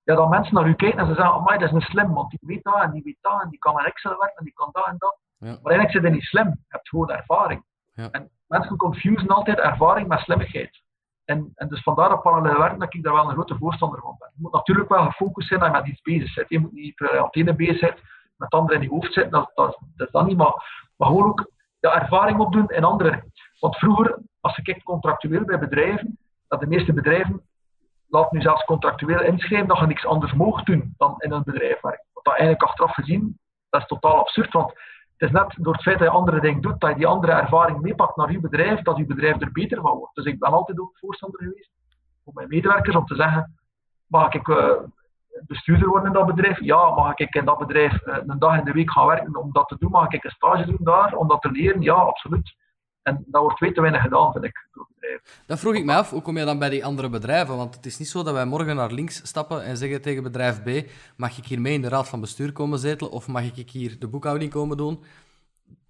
[0.09, 2.29] ja, dat mensen naar u kijken en ze zeggen, amai, dat is een slim, want
[2.29, 4.53] die weet dat en die weet dat en die kan met Excel werken en die
[4.53, 5.17] kan dat en dat.
[5.37, 5.47] Ja.
[5.47, 7.63] Maar eigenlijk zit je niet slim, je hebt gewoon ervaring.
[7.93, 8.09] Ja.
[8.11, 10.81] En mensen confusen altijd ervaring met slimmigheid.
[11.25, 14.15] En, en dus vandaar dat parallel werken, dat ik daar wel een grote voorstander van
[14.19, 14.29] ben.
[14.33, 16.49] Je moet natuurlijk wel gefocust zijn dat je met iets bezig bent.
[16.49, 17.95] Je moet niet per antenne bezig zijn,
[18.37, 20.37] met anderen in je hoofd zitten, dat, dat, dat is dat niet.
[20.37, 23.23] Maar, maar gewoon ook ja, ervaring opdoen in andere.
[23.59, 26.17] Want vroeger, als je kijkt contractueel bij bedrijven,
[26.47, 27.41] dat de meeste bedrijven
[28.09, 31.81] laat nu zelfs contractueel inschrijven dat je niks anders mocht doen dan in een bedrijf
[31.81, 32.05] werken.
[32.13, 34.71] Wat dat eigenlijk achteraf gezien, dat is totaal absurd, want
[35.17, 37.31] het is net door het feit dat je andere dingen doet, dat je die andere
[37.31, 40.15] ervaring meepakt naar je bedrijf, dat je bedrijf er beter van wordt.
[40.15, 41.71] Dus ik ben altijd ook voorstander geweest
[42.23, 43.59] voor mijn medewerkers om te zeggen,
[44.07, 44.73] mag ik uh,
[45.47, 46.59] bestuurder worden in dat bedrijf?
[46.59, 49.51] Ja, mag ik in dat bedrijf uh, een dag in de week gaan werken om
[49.51, 49.91] dat te doen?
[49.91, 51.81] Mag ik een stage doen daar om dat te leren?
[51.81, 52.55] Ja, absoluut.
[53.01, 55.23] En dat wordt veel te weinig gedaan, vind ik, door bedrijven.
[55.45, 57.57] Dat vroeg ik me af, hoe kom je dan bij die andere bedrijven?
[57.57, 60.63] Want het is niet zo dat wij morgen naar links stappen en zeggen tegen bedrijf
[60.63, 63.69] B, mag ik hier mee in de raad van bestuur komen zetelen of mag ik
[63.69, 65.03] hier de boekhouding komen doen?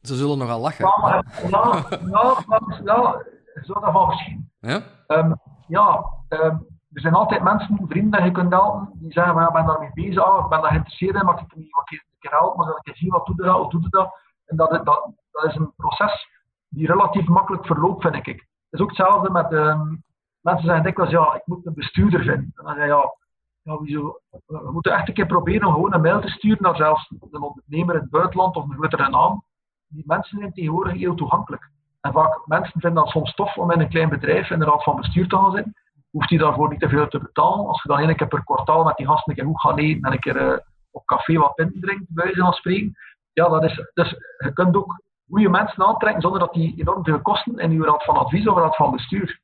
[0.01, 0.85] Ze zullen nogal lachen.
[0.85, 3.23] Ja, maar, ja, ja, maar, ja
[3.63, 4.51] zo daarvan verschillen.
[4.59, 4.81] Ja?
[5.07, 5.35] Um,
[5.67, 9.65] ja, um, er zijn altijd mensen, vrienden je kunt helpen, die zeggen, ja, ik ben
[9.65, 12.57] daarmee bezig, oh, ik ben daar geïnteresseerd in, maar ik kan niet wat keer, helpen,
[12.57, 14.13] maar dat ik zien wat doe je dat, hoe doe je dat.
[14.45, 16.27] En dat, dat, dat is een proces
[16.69, 18.25] die relatief makkelijk verloopt, vind ik.
[18.25, 20.03] Het is ook hetzelfde met um,
[20.41, 22.51] mensen zeggen dikwijls, ja, ik moet een bestuurder vinden.
[22.55, 23.15] En dan zeg ja,
[23.61, 24.19] ja, wieso?
[24.45, 27.41] We moeten echt een keer proberen om gewoon een mail te sturen naar zelfs een
[27.41, 29.43] ondernemer in het buitenland of een grotere naam.
[29.87, 31.69] Die mensen zijn tegenwoordig heel toegankelijk.
[32.01, 34.83] En vaak mensen vinden dat soms tof om in een klein bedrijf in de raad
[34.83, 35.73] van bestuur te gaan zitten.
[36.09, 37.67] Hoeft hij daarvoor niet te veel te betalen.
[37.67, 40.01] Als je dan één keer per kwartaal met die gasten een keer goed gaat eten
[40.01, 40.57] en een keer uh,
[40.91, 42.97] op café wat pinten drinkt, bij wijze van spreken.
[43.33, 47.21] Ja, dat is, dus je kunt ook goede mensen aantrekken zonder dat die enorm veel
[47.21, 49.41] kosten in uw raad van advies of raad van bestuur.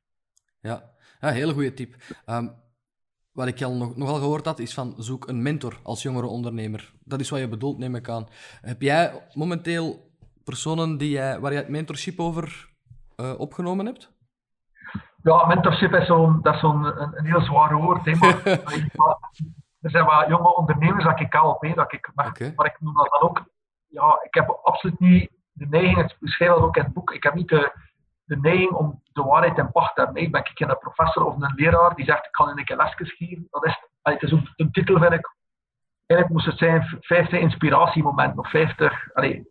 [0.60, 0.82] Ja,
[1.20, 1.94] ja hele goede tip.
[2.26, 2.54] Um,
[3.32, 6.92] wat ik al nog, nogal gehoord had, is van zoek een mentor als jongere ondernemer.
[7.04, 8.26] Dat is wat je bedoelt, neem ik aan.
[8.60, 10.10] Heb jij momenteel
[10.44, 12.68] personen die jij, waar je het mentorship over
[13.16, 14.14] uh, opgenomen hebt?
[15.22, 18.04] Ja, mentorship is zo'n zo een, een, heel zwaar woord.
[18.04, 18.42] Hè, maar,
[19.84, 22.52] er zijn wat jonge ondernemers dat ik help, dat ik, maar, okay.
[22.56, 23.44] maar ik noem dat dan ook.
[23.86, 27.34] Ja, ik heb absoluut niet de neiging, beschrijf dat ook in het boek, ik heb
[27.34, 27.72] niet de,
[28.24, 30.22] neiging om de waarheid in pacht te hebben.
[30.22, 32.76] Ik ben ik een professor of een leraar die zegt ik kan in een keer
[32.76, 33.46] lesjes geven.
[33.50, 35.34] Dat is, het is ook een titel, vind ik.
[36.06, 39.14] Eigenlijk moest het zijn 50 inspiratiemomenten of 50.
[39.14, 39.48] Allee,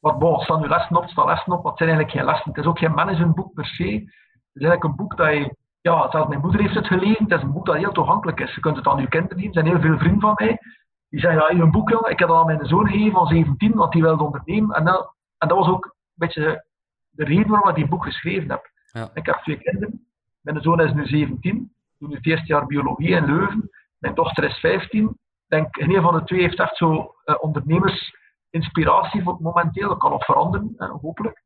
[0.00, 2.48] wat bon, staan nu lessen op, staan lessen op, het zijn eigenlijk geen lessen.
[2.52, 3.84] Het is ook geen managementboek per se.
[3.84, 7.32] Het is eigenlijk een boek dat je, ja, zelfs mijn moeder heeft het gelezen, het
[7.32, 8.54] is een boek dat heel toegankelijk is.
[8.54, 10.58] Je kunt het aan je kinderen geven, er zijn heel veel vrienden van mij.
[11.08, 13.92] Die zeggen, ja, een boek, ik heb dat aan mijn zoon gegeven van 17, want
[13.92, 14.76] die wilde ondernemen.
[14.76, 16.64] En dat, en dat was ook een beetje
[17.10, 18.70] de reden waarom ik die boek geschreven heb.
[18.92, 19.10] Ja.
[19.14, 20.06] Ik heb twee kinderen.
[20.40, 23.70] Mijn zoon is nu 17, doet nu het eerste jaar biologie in Leuven.
[23.98, 25.08] Mijn dochter is 15.
[25.08, 25.14] Ik
[25.46, 29.88] denk, een van de twee heeft echt zo uh, ondernemersinspiratie voor momenteel.
[29.88, 31.42] Dat kan nog veranderen, uh, hopelijk.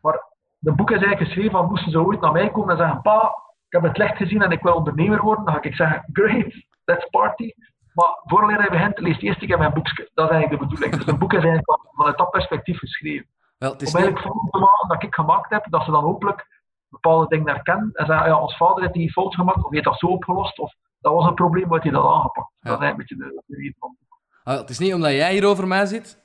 [0.00, 0.24] Maar
[0.58, 3.42] de boek is eigenlijk geschreven van, moesten ze ooit naar mij komen en zeggen, pa,
[3.66, 5.44] ik heb het licht gezien en ik wil ondernemer worden.
[5.44, 7.52] Dan ga ik zeggen, great, let's party.
[7.92, 10.10] Maar voor hij begint, leest eerst ik mijn boekje.
[10.14, 10.96] Dat is eigenlijk de bedoeling.
[10.96, 13.26] Dus een boek is eigenlijk vanuit dat perspectief geschreven.
[13.58, 14.52] Wel, het is Om eigenlijk niet...
[14.52, 16.46] te maken dat ik gemaakt heb, dat ze dan hopelijk
[16.88, 19.98] bepaalde dingen herkennen en zeggen, ja, ons vader heeft die fout gemaakt, of heeft dat
[19.98, 22.50] zo opgelost, of dat was een probleem, wat hij dat aangepakt.
[22.60, 23.96] Dat is een beetje de, de reden van
[24.44, 26.24] ah, Het is niet omdat jij hier over mij zit,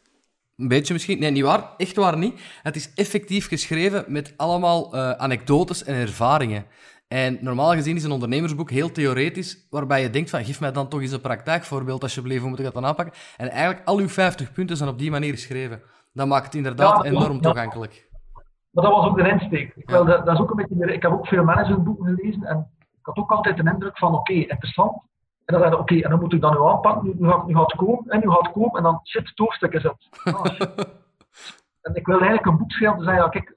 [0.61, 1.19] een beetje misschien.
[1.19, 1.63] Nee, niet waar.
[1.77, 2.41] Echt waar niet.
[2.63, 6.65] Het is effectief geschreven met allemaal uh, anekdotes en ervaringen.
[7.07, 10.87] En normaal gezien is een ondernemersboek heel theoretisch, waarbij je denkt van, geef mij dan
[10.87, 13.15] toch eens een praktijkvoorbeeld alsjeblieft, hoe moet ik dat dan aanpakken?
[13.37, 15.81] En eigenlijk al uw 50 punten zijn op die manier geschreven.
[16.13, 18.09] Dat maakt het inderdaad enorm toegankelijk.
[18.71, 19.75] Maar dat was ook de insteek.
[19.75, 22.71] Ik, dat, dat, is ook een beetje meer, ik heb ook veel managementboeken gelezen en
[22.79, 25.01] ik had ook altijd de indruk van, oké, interessant.
[25.45, 27.55] En dan zei oké, en dan moet ik dat nu aanpakken, nu, nu, gaat, nu
[27.55, 30.09] gaat het komen, en nu gaat het komen, en dan, shit, het hoofdstuk is het.
[30.23, 30.45] Oh,
[31.81, 33.55] en ik wil eigenlijk een boek schrijven, te zeggen, ja, kijk,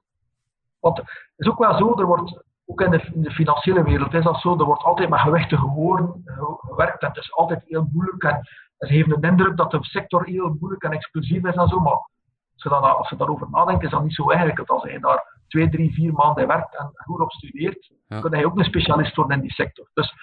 [0.80, 4.14] want het is ook wel zo, er wordt ook in de, in de, financiële wereld
[4.14, 4.58] is dat zo.
[4.58, 6.22] Er wordt altijd met gewichtige woorden
[6.58, 8.22] gewerkt en het is altijd heel moeilijk.
[8.22, 8.40] En,
[8.78, 11.80] ze geven de indruk dat de sector heel moeilijk en explosief is en zo.
[11.80, 12.08] Maar
[12.54, 14.68] als je, dan, als je daarover nadenkt, is dat niet zo eigenlijk.
[14.68, 18.20] Als je daar twee, drie, vier maanden werkt en goed op studeert, ja.
[18.20, 19.90] kun je ook een specialist worden in die sector.
[19.94, 20.14] Dus,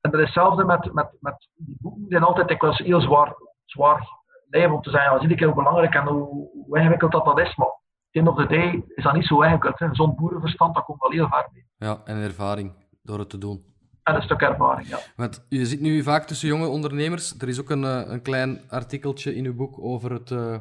[0.00, 2.00] en dat is hetzelfde met, met, met die boeken.
[2.00, 5.54] Die zijn altijd dikwijls heel zwaar, zwaar lijf om te zeggen, ja, zie ik heel
[5.54, 7.56] belangrijk en hoe, hoe ingewikkeld dat, dat is.
[7.56, 9.96] Maar end of the day is dat niet zo ingewikkeld.
[9.96, 11.64] Zo'n boerenverstand, dat komt wel heel ver mee.
[11.76, 13.64] Ja, en ervaring door het te doen.
[14.02, 14.98] En een stuk ervaring, ja.
[15.16, 17.38] Want je zit nu vaak tussen jonge ondernemers.
[17.38, 20.30] Er is ook een, eh, een klein artikeltje in uw boek over het...
[20.30, 20.56] Uh,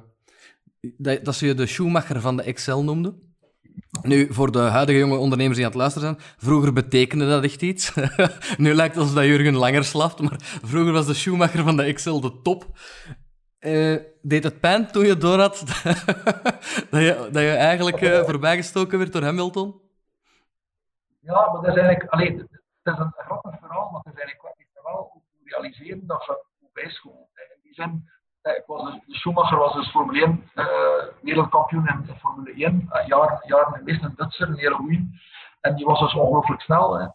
[0.82, 3.16] dat, dat ze je de Schumacher van de Excel noemde.
[4.02, 7.62] Nu, voor de huidige jonge ondernemers die aan het luisteren zijn, vroeger betekende dat echt
[7.62, 7.94] iets.
[8.58, 11.84] nu lijkt het alsof dat Jurgen langer slaft, maar vroeger was de Schumacher van de
[11.84, 12.66] Excel de top.
[13.60, 15.60] Uh, deed het pijn toen je door had
[16.92, 19.82] dat, je, dat je eigenlijk uh, voorbijgestoken werd door Hamilton?
[21.20, 22.10] Ja, maar dat is eigenlijk...
[22.10, 27.30] Allee, het is een grappig verhaal, maar het is eigenlijk wel realiseren dat ze bijschool.
[27.34, 30.66] In die zin, eh, ik was Schumacher was dus Formule 1 uh,
[31.22, 32.90] wereldkampioen in Formule 1.
[32.94, 35.10] Uh, jaren, jaren geweest, een Duitser, een hele goeie.
[35.62, 37.00] En die was dus ongelooflijk snel.
[37.00, 37.08] Hè.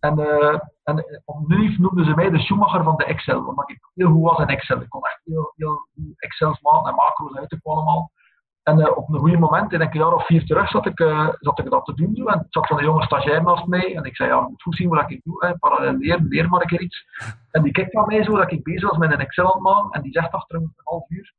[0.00, 1.04] En, uh, en
[1.46, 4.46] nu noemden ze mij de Schumacher van de Excel, omdat ik heel goed was in
[4.46, 4.80] Excel.
[4.80, 8.10] Ik kon echt heel, heel goed Excels maken en macro's uit allemaal.
[8.62, 11.28] En uh, op een goede moment, in een jaar of vier terug, zat ik, uh,
[11.40, 12.28] zat ik dat te doen.
[12.28, 13.96] En het zat van een jonge stagiair naast mij.
[13.96, 15.46] En ik zei, ja, je moet goed zien wat ik doe.
[15.46, 15.58] Hè.
[15.58, 17.04] Parallel leren, leer maar een keer iets.
[17.50, 19.62] En die kijkt naar mij zo, dat ik bezig was met een Excel aan het
[19.62, 19.90] maken.
[19.90, 21.34] En die zegt achter een half uur,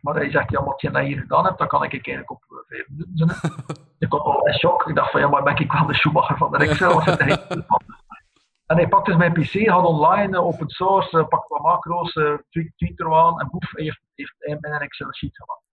[0.00, 2.44] maar hij zegt, ja, wat je dat hier gedaan hebt, dan kan ik eigenlijk op
[2.48, 3.52] uh, vijf minuten zijn.
[3.98, 4.88] ik was al in shock.
[4.88, 7.02] Ik dacht van, ja, maar ben ik wel de Schumacher van de Excel?
[8.66, 13.00] en hij pakte dus mijn PC, had online, open source, pakte wat macro's, uh, tweet
[13.00, 15.65] er aan en boef, hij heeft, heeft hij een Excel-sheet gemaakt.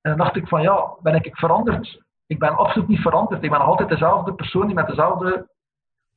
[0.00, 2.02] En dan dacht ik van, ja, ben ik veranderd?
[2.26, 3.42] Ik ben absoluut niet veranderd.
[3.42, 5.48] Ik ben nog altijd dezelfde persoon, die met dezelfde...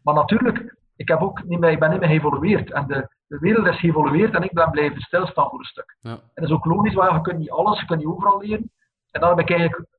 [0.04, 2.72] Maar natuurlijk, ik, heb ook niet meer, ik ben niet meer geëvolueerd.
[2.72, 5.98] En de, de wereld is geëvolueerd en ik ben blijven stilstaan voor een stuk.
[6.02, 6.12] Ja.
[6.12, 8.72] En dat is ook logisch, want je kunt niet alles, je kunt niet overal leren.
[9.12, 9.90] En dan heb ik eigenlijk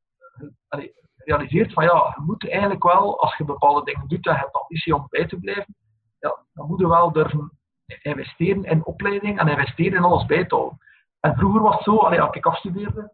[1.24, 4.56] gerealiseerd van ja, je moet eigenlijk wel, als je bepaalde dingen doet en je hebt
[4.56, 5.74] ambitie om bij te blijven,
[6.18, 7.58] ja, dan moet je wel durven
[8.02, 10.78] investeren in opleiding en investeren in alles bij te houden.
[11.20, 13.12] En vroeger was het zo, allee, als ik afstudeerde,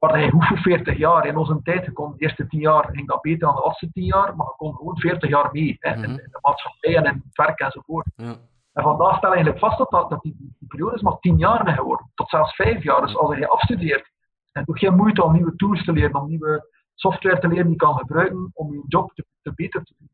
[0.00, 3.20] waar hij hoeveel 40 jaar in onze tijd, kon de eerste 10 jaar ging dat
[3.20, 6.00] beter dan de laatste 10 jaar, maar je kon gewoon 40 jaar mee hè, in,
[6.00, 6.10] mhm.
[6.10, 8.06] in, de maatschappij en in het werk enzovoort.
[8.16, 8.36] Ja.
[8.72, 11.68] En vandaag stel je eigenlijk vast dat, dat, die, die, periode is maar 10 jaar
[11.68, 13.00] geworden, tot zelfs 5 jaar.
[13.00, 14.10] Dus als je afstudeert
[14.52, 17.72] en doe geen moeite om nieuwe tools te leren, om nieuwe software te leren die
[17.72, 20.10] je kan gebruiken om je job te, te beter te doen,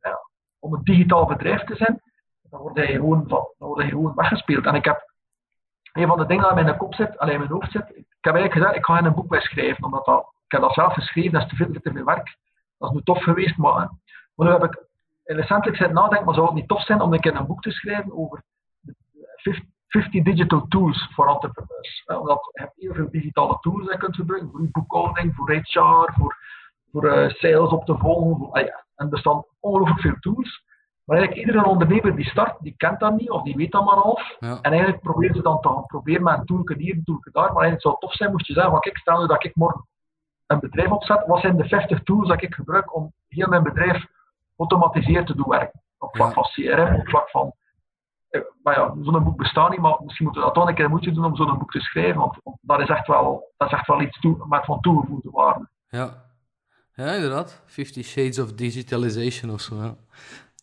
[0.59, 2.03] om een digitaal bedrijf te zijn,
[2.51, 4.65] dan word je gewoon, van, dan word je gewoon weggespeeld.
[4.65, 5.11] En ik heb
[5.93, 8.35] een van de dingen die in mijn kop zit, alleen in mijn hoofd zit, heb
[8.35, 11.33] eigenlijk gezegd, ik ga een boek bij schrijven, omdat dat, ik heb dat zelf geschreven,
[11.33, 12.37] dat is te veel te veel werk.
[12.79, 13.91] Dat is nu tof geweest, maar,
[14.35, 14.85] maar nu heb ik
[15.25, 17.71] recentelijk zitten nadenken, maar zou het niet tof zijn om een keer een boek te
[17.71, 18.43] schrijven over
[19.89, 22.05] 50 digital tools voor entrepreneurs.
[22.07, 25.51] Omdat je hebt heel veel digitale tools die je kunt gebruiken, voor je boekhouding, voor
[25.51, 26.37] HR, voor,
[26.93, 28.53] voor uh, sales op te volgen.
[28.53, 28.85] Ah ja.
[28.97, 30.65] En er staan ongelooflijk veel tools.
[31.07, 33.95] Maar eigenlijk iedere ondernemer die start, die kent dat niet, of die weet dat maar
[33.95, 34.37] half.
[34.41, 34.59] Ja.
[34.63, 37.53] En eigenlijk probeert ze dan te proberen met een toolke hier, een toolke daar.
[37.53, 39.55] Maar eigenlijk zou het tof zijn, moest je zeggen, van kijk, stel nu dat ik
[39.55, 39.87] morgen
[40.47, 44.07] een bedrijf opzet, wat zijn de 50 tools dat ik gebruik om heel mijn bedrijf
[44.57, 45.83] automatiseerd te doen werken?
[45.99, 47.53] Op vlak van CRM, op vlak van...
[48.29, 50.89] Eh, maar ja, zo'n boek bestaat niet, maar misschien moeten we dat toch een keer
[50.89, 53.87] moeite doen om zo'n boek te schrijven, want, dat, is echt wel, dat is echt
[53.87, 55.69] wel iets toe, met van toegevoegde waarde.
[55.89, 56.25] Ja.
[56.93, 57.63] ja, inderdaad.
[57.67, 59.95] Fifty Shades of Digitalization of zo, ja.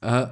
[0.04, 0.30] Uh,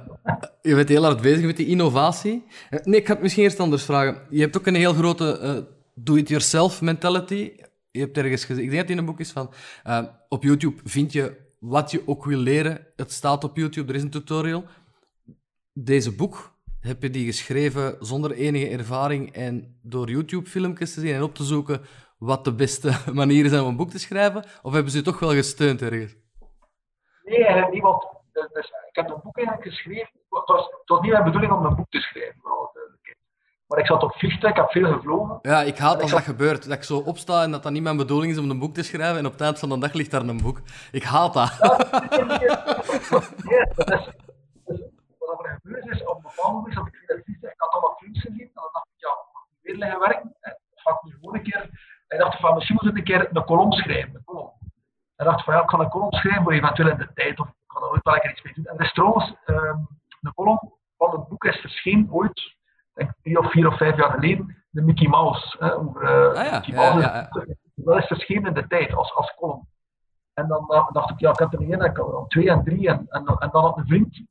[0.62, 2.44] je bent heel hard bezig met die innovatie.
[2.70, 4.22] Uh, nee, ik ga het misschien eerst anders vragen.
[4.30, 7.52] Je hebt ook een heel grote uh, do-it-yourself mentality.
[7.90, 9.50] Je hebt ergens gezegd, ik denk dat het in een boek is van,
[10.28, 12.86] op YouTube vind je wat je ook wil leren.
[12.96, 14.64] Het staat op YouTube, er is een tutorial.
[15.72, 21.22] Deze boek, heb je die geschreven zonder enige ervaring en door YouTube-filmpjes te zien en
[21.22, 21.80] op te zoeken
[22.18, 24.44] wat de beste manieren zijn om een boek te schrijven?
[24.62, 26.14] Of hebben ze je toch wel gesteund ergens?
[27.24, 30.10] Nee, want Dus, dus, ik heb een boek eigenlijk geschreven.
[30.30, 33.18] Het was, het was niet mijn bedoeling om een boek te schrijven, vooral duidelijkheid.
[33.66, 35.38] Maar ik zat op vliegtuig, ik heb veel gevlogen.
[35.42, 36.68] Ja, ik haat als dat gebeurt.
[36.68, 38.82] Dat ik zo opsta en dat dat niet mijn bedoeling is om een boek te
[38.82, 40.60] schrijven en op het eind van de dag ligt daar een boek.
[40.92, 41.58] Ik haat dat.
[41.60, 41.76] Ja,
[42.10, 44.10] nee, nee, nee, dat is,
[44.66, 44.80] dus,
[45.18, 47.72] wat er gebeurd is, op een bepaald moment zat ik in het vliegtuig, ik had
[47.72, 50.36] allemaal films gezien, en dan dacht ik, ja, mag ik weer liggen werken?
[50.40, 51.62] En ga ik nu gewoon een keer,
[52.06, 54.52] en ik dacht van, misschien moet ik een keer een kolom schrijven, een kolom.
[55.16, 57.48] En dacht van, ja, ik ga een kolom schrijven voor eventueel in de tijd, of
[57.72, 58.64] ga er ooit wel een keer iets mee doen.
[58.64, 59.88] En er is trouwens, um,
[60.20, 62.54] een kolom van het boek is verschenen ooit,
[62.94, 65.56] denk drie of vier of vijf jaar geleden, de Mickey Mouse.
[65.58, 66.58] Hè, over, uh, ah, ja.
[66.58, 66.98] Mickey Mouse.
[66.98, 67.54] ja, ja.
[67.74, 69.68] Dat is verschenen in de tijd, als, als column.
[70.34, 72.50] En dan uh, dacht ik, ja, ik heb er niet één, ik had er twee
[72.50, 72.88] en drie.
[72.88, 74.26] En, en, en dan had een vriend, ik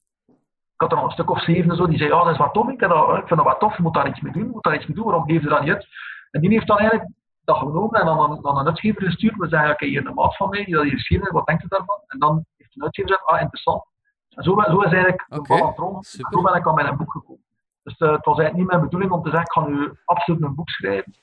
[0.75, 2.53] had er nog een stuk of zeven en zo, die zei, ja, dat is wat
[2.53, 4.63] tof, ik, dat, ik vind dat wat tof, je moet daar iets mee doen, moet
[4.63, 5.87] daar iets mee doen, waarom geef je dat niet uit?
[6.31, 7.09] En die heeft dan eigenlijk
[7.43, 9.37] dat genomen en dan aan, aan een uitgever gestuurd.
[9.37, 11.63] We zeggen, oké, hier een maat van mij, die dat hier geschreven heeft, wat denkt
[11.63, 11.99] u daarvan?
[12.07, 12.45] En dan
[12.83, 13.83] uitgever ah, interessant.
[14.29, 15.95] En zo, zo is eigenlijk de bal.
[15.95, 16.31] En super.
[16.31, 17.43] zo ben ik aan mijn boek gekomen.
[17.83, 20.41] Dus uh, het was eigenlijk niet mijn bedoeling om te zeggen, ik ga nu absoluut
[20.41, 21.13] een boek schrijven.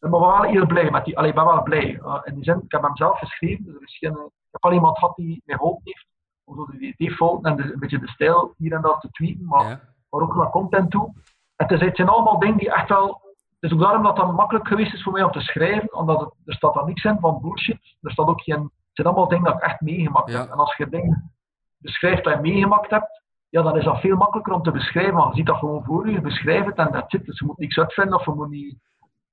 [0.00, 2.00] Ik ben wel heel blij met die, allee, ik ben wel blij.
[2.02, 4.64] Uh, in die zin, ik heb hem zelf geschreven, dus er is geen, ik heb
[4.64, 6.06] al iemand gehad die mij geholpen heeft
[6.44, 9.44] om zo de default en de, een beetje de stijl hier en daar te tweeten,
[9.44, 9.80] maar, Ja.
[10.10, 11.12] maar ook naar content toe.
[11.56, 13.20] Het, is, het zijn allemaal dingen die echt wel...
[13.60, 16.20] Het is ook daarom dat het makkelijk geweest is voor mij om te schrijven, omdat
[16.20, 17.96] het, er staat dan niks in van bullshit.
[18.00, 18.70] Er staat ook geen...
[19.00, 20.50] Het zijn allemaal dingen dat ik echt meegemaakt heb.
[20.50, 21.32] En als je dingen
[21.76, 25.14] beschrijft dat je meegemaakt hebt, ja, dan is dat veel makkelijker om te beschrijven.
[25.14, 27.24] Want je ziet dat gewoon voor je, je beschrijft het en dat zit.
[27.24, 28.78] Dus je moet niks uitvinden of je moet niet...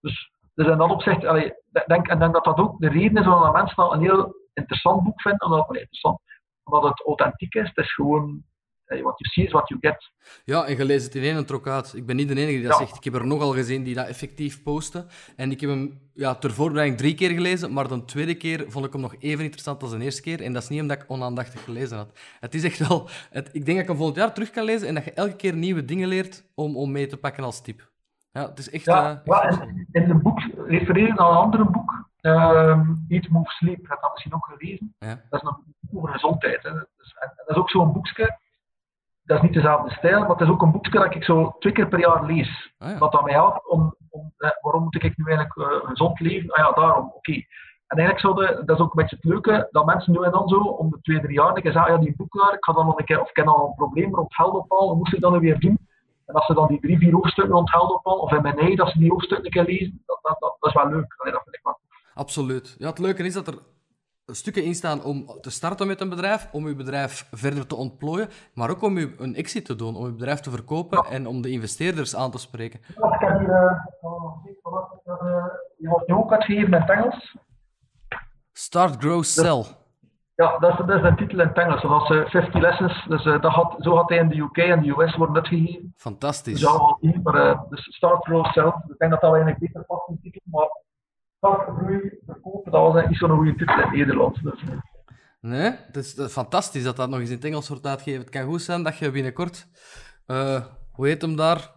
[0.01, 1.53] Dus, dus in dat opzicht, allee,
[1.85, 5.03] denk, en denk dat dat ook de reden is waarom mensen dat een heel interessant
[5.03, 5.45] boek vinden.
[5.45, 6.19] Omdat, allee, interessant,
[6.63, 7.67] omdat het authentiek is.
[7.67, 8.43] Het is gewoon,
[8.87, 10.11] what you see is what you get.
[10.43, 11.93] Ja, en je leest het in één en trok uit.
[11.95, 12.77] Ik ben niet de enige die dat Ja.
[12.85, 12.97] zegt.
[12.97, 15.07] Ik heb er nogal gezien die dat effectief posten.
[15.35, 18.85] En ik heb hem ja, ter voorbereiding drie keer gelezen, maar de tweede keer vond
[18.85, 20.41] ik hem nog even interessant als de eerste keer.
[20.41, 22.19] En dat is niet omdat ik onaandachtig gelezen had.
[22.39, 23.09] Het is echt wel...
[23.29, 25.35] Het, ik denk dat ik hem volgend jaar terug kan lezen en dat je elke
[25.35, 27.91] keer nieuwe dingen leert om, om mee te pakken als tip.
[28.31, 28.85] Ja, het is echt...
[28.85, 33.49] Ja, eh, ja, en in het boek refereren naar een ander boek, ehm Eat, Move,
[33.49, 33.81] Sleep.
[33.81, 34.95] Je hebt dat misschien ook gelezen.
[34.99, 35.21] ja.
[35.29, 36.63] Dat is een boek over gezondheid.
[36.63, 36.69] Hè.
[36.69, 36.75] En,
[37.19, 38.37] en dat is ook zo'n boekje.
[39.27, 41.73] Dat is niet dezelfde stijl, maar het is ook een boekje dat ik zo twee
[41.73, 42.73] keer per jaar lees.
[42.77, 42.97] Ah, ja.
[42.97, 46.51] Dat dat mij helpt om, om eh, waarom moet ik nu eigenlijk eh, gezond leven?
[46.51, 47.31] Ah ja, daarom, oké.
[47.87, 50.31] En eigenlijk zou de, dat is ook een beetje het leuke, dat mensen nu en
[50.31, 52.65] dan zo, om de twee, drie jaar, keer zeggen, ah ja, die boek daar, ik
[52.65, 54.97] ga dan nog een keer, of ik heb dan een probleem rond geld ophalen, hoe
[54.97, 55.79] moest ik dat nu weer doen?
[56.25, 58.77] En als ze dan die drie, vier hoofdstukken rond geld ophalen, of in mijn eigen,
[58.77, 61.15] dat ze die hoofdstukken een keer lezen, dat, dat, dat, dat is wel leuk.
[61.17, 61.79] Allee, dat vind ik wel
[62.13, 62.75] Absoluut.
[62.77, 63.57] Ja, het leuke is dat er
[64.35, 68.29] stukken in staan om te starten met een bedrijf, om uw bedrijf verder te ontplooien,
[68.53, 71.41] maar ook om u een exit te doen, om uw bedrijf te verkopen en om
[71.41, 72.79] de investeerders aan te spreken.
[72.95, 74.45] Ja, Ik heb hier, eh, oh,
[75.03, 75.45] eh,
[75.77, 77.37] die wordt nu ook uitgegeven in het Engels.
[78.51, 79.63] Start, grow, sell.
[80.37, 81.81] Ja, dat is, dat is de titel in het Engels.
[81.81, 83.05] Dat eh, 50 Lessons.
[83.07, 85.93] Dus eh, dat had, zo had hij in de UK en de US worden uitgegeven.
[85.95, 86.59] Fantastisch.
[86.59, 88.75] Dus maar eh, dus Start Grow Self.
[88.87, 90.69] Ik denk dat dat eigenlijk beter past in de titel, maar
[91.37, 94.41] Start Groei Verkopen, dat was eigenlijk niet zo'n goede titel in het Nederlands.
[94.41, 94.63] Dus,
[95.41, 98.21] Nee, het is fantastisch dat dat nog eens in het Engels wordt uitgegeven.
[98.21, 99.67] Het kan goed zijn dat je binnenkort,
[100.25, 101.75] eh, hoe heet hem daar?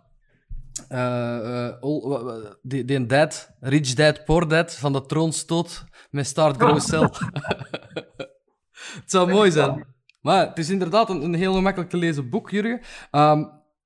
[0.89, 6.81] Wa- wa- die, die dad, Rich Dad, Poor Dad van de troonstoot met Start, Grow,
[6.81, 7.01] Sell.
[9.01, 9.87] het zou mooi zijn.
[10.21, 12.81] Maar het is inderdaad een, een heel gemakkelijk te lezen boek, Jurgen.
[13.11, 13.45] Ehm,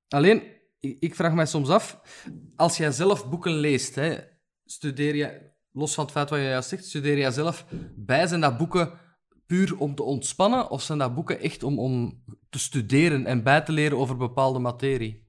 [0.08, 0.42] alleen,
[0.80, 2.00] ik, ik vraag mij soms af,
[2.56, 4.18] als jij zelf boeken leest, hè,
[4.64, 7.64] studeer je, los van het feit wat je juist zegt, studeer jij zelf
[7.96, 8.26] bij?
[8.26, 8.90] Zijn dat boeken
[9.46, 13.60] puur om te ontspannen, of zijn dat boeken echt om, om te studeren en bij
[13.60, 15.26] te leren over bepaalde materie?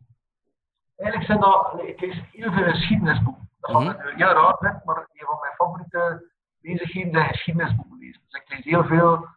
[0.95, 3.49] Eigenlijk zijn dat, ik lees heel veel geschiedenisboeken.
[3.59, 6.31] Dat gaat heel raar zijn, maar een van mijn favoriete
[6.61, 8.21] bezigheden zijn geschiedenisboeken lezen.
[8.27, 9.27] Dus ik lees heel veel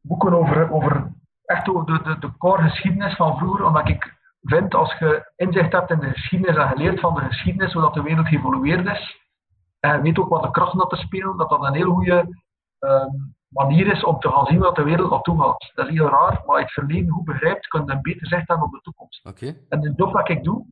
[0.00, 1.12] boeken over, over
[1.44, 5.72] echt over de, de, de core geschiedenis van vroeger, omdat ik vind als je inzicht
[5.72, 9.21] hebt in de geschiedenis en geleerd van de geschiedenis, hoe dat de wereld geëvolueerd is,
[9.82, 12.42] en je weet ook wat de krachten te spelen, dat dat een heel goede
[12.78, 13.10] ehm,
[13.48, 15.72] manier is om te gaan zien wat de wereld naartoe gaat.
[15.74, 18.26] Dat is heel raar, maar als je het verleden goed begrijpt, kun je een beter
[18.26, 19.20] zicht hebben op de toekomst.
[19.68, 20.66] En de job wat ik doe,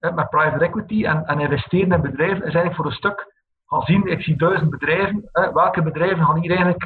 [0.00, 3.34] hè, met private equity en, en investeren in bedrijven, is eigenlijk voor een stuk
[3.66, 6.82] gaan zien, ik zie duizend bedrijven, hè, welke bedrijven gaan hier eigenlijk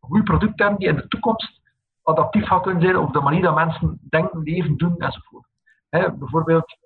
[0.00, 1.60] een goed product hebben die in de toekomst
[2.02, 5.46] adaptief gaan kunnen zijn op de manier dat mensen denken, leven, doen enzovoort.
[5.88, 6.85] Hè, bijvoorbeeld, eh,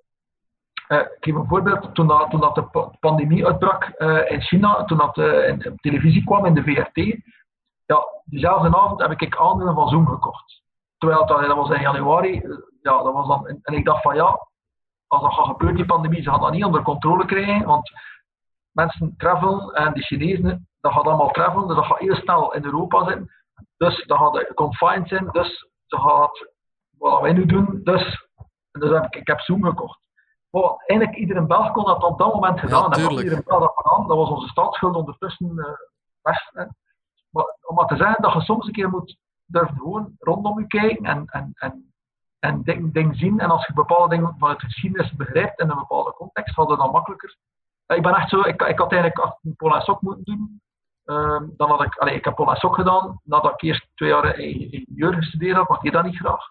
[0.99, 4.97] ik geef een voorbeeld, toen, dat, dat de pa- pandemie uitbrak eh, in China, toen
[4.97, 7.21] dat eh, in, op televisie kwam in de VRT,
[7.85, 10.61] ja, diezelfde avond heb ik aandelen van Zoom gekocht.
[10.97, 12.49] Terwijl dat, dat was in januari, eh,
[12.81, 14.47] ja, dat was dan, en, ik dacht van ja,
[15.07, 17.91] als dat gaat gebeuren, die pandemie, ze gaan dat niet onder controle krijgen, want
[18.71, 22.65] mensen travelen en die Chinezen, dat gaat allemaal travelen, dus dat gaat heel snel in
[22.65, 23.29] Europa zitten.
[23.77, 25.29] Dus dat gaat confined zijn.
[25.31, 26.53] Dus ze gaat
[26.97, 27.79] wat wij nu doen.
[27.83, 28.27] Dus,
[28.71, 29.99] dus heb ik, ik heb Zoom gekocht.
[30.51, 33.23] Maar eigenlijk iedere Belg kon dat op dat moment gedaan Ja, hebben.
[33.23, 34.07] Iedere Belg dat gedaan.
[34.07, 35.65] Dat was onze staatsschuld ondertussen uh,
[36.21, 36.49] best.
[36.53, 36.65] Hè.
[37.29, 40.67] Maar om maar te zeggen dat je soms een keer moet durven gewoon rondom je
[40.67, 41.93] kijken en, en, en,
[42.39, 43.39] en dingen ding zien.
[43.39, 46.79] En als je bepaalde dingen vanuit de geschiedenis begrijpt in een bepaalde context, gaat het
[46.79, 47.37] dan makkelijker.
[47.87, 50.61] Ik ben echt zo, ik, ik had eigenlijk een en Sok moeten doen.
[51.05, 54.37] Um, dan had ik, allee, ik heb en Sok gedaan, nadat ik eerst twee jaar
[54.39, 56.50] in ingenieur gestudeerd had, maar ik deed dat niet graag.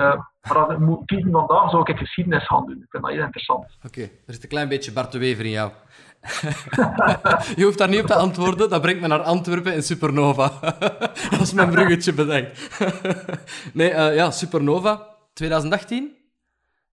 [0.00, 0.14] Uh,
[0.48, 2.76] maar als ik moet kiezen vandaag, zou ik geschiedenis gaan doen.
[2.82, 3.64] Ik vind dat heel interessant.
[3.64, 4.04] Oké, okay.
[4.26, 5.72] er zit een klein beetje Bart de Wever in jou.
[7.56, 10.48] je hoeft daar niet op te antwoorden, dat brengt me naar Antwerpen en Supernova.
[11.30, 12.78] dat is mijn bruggetje bedankt.
[13.74, 16.16] nee, uh, ja, Supernova, 2018.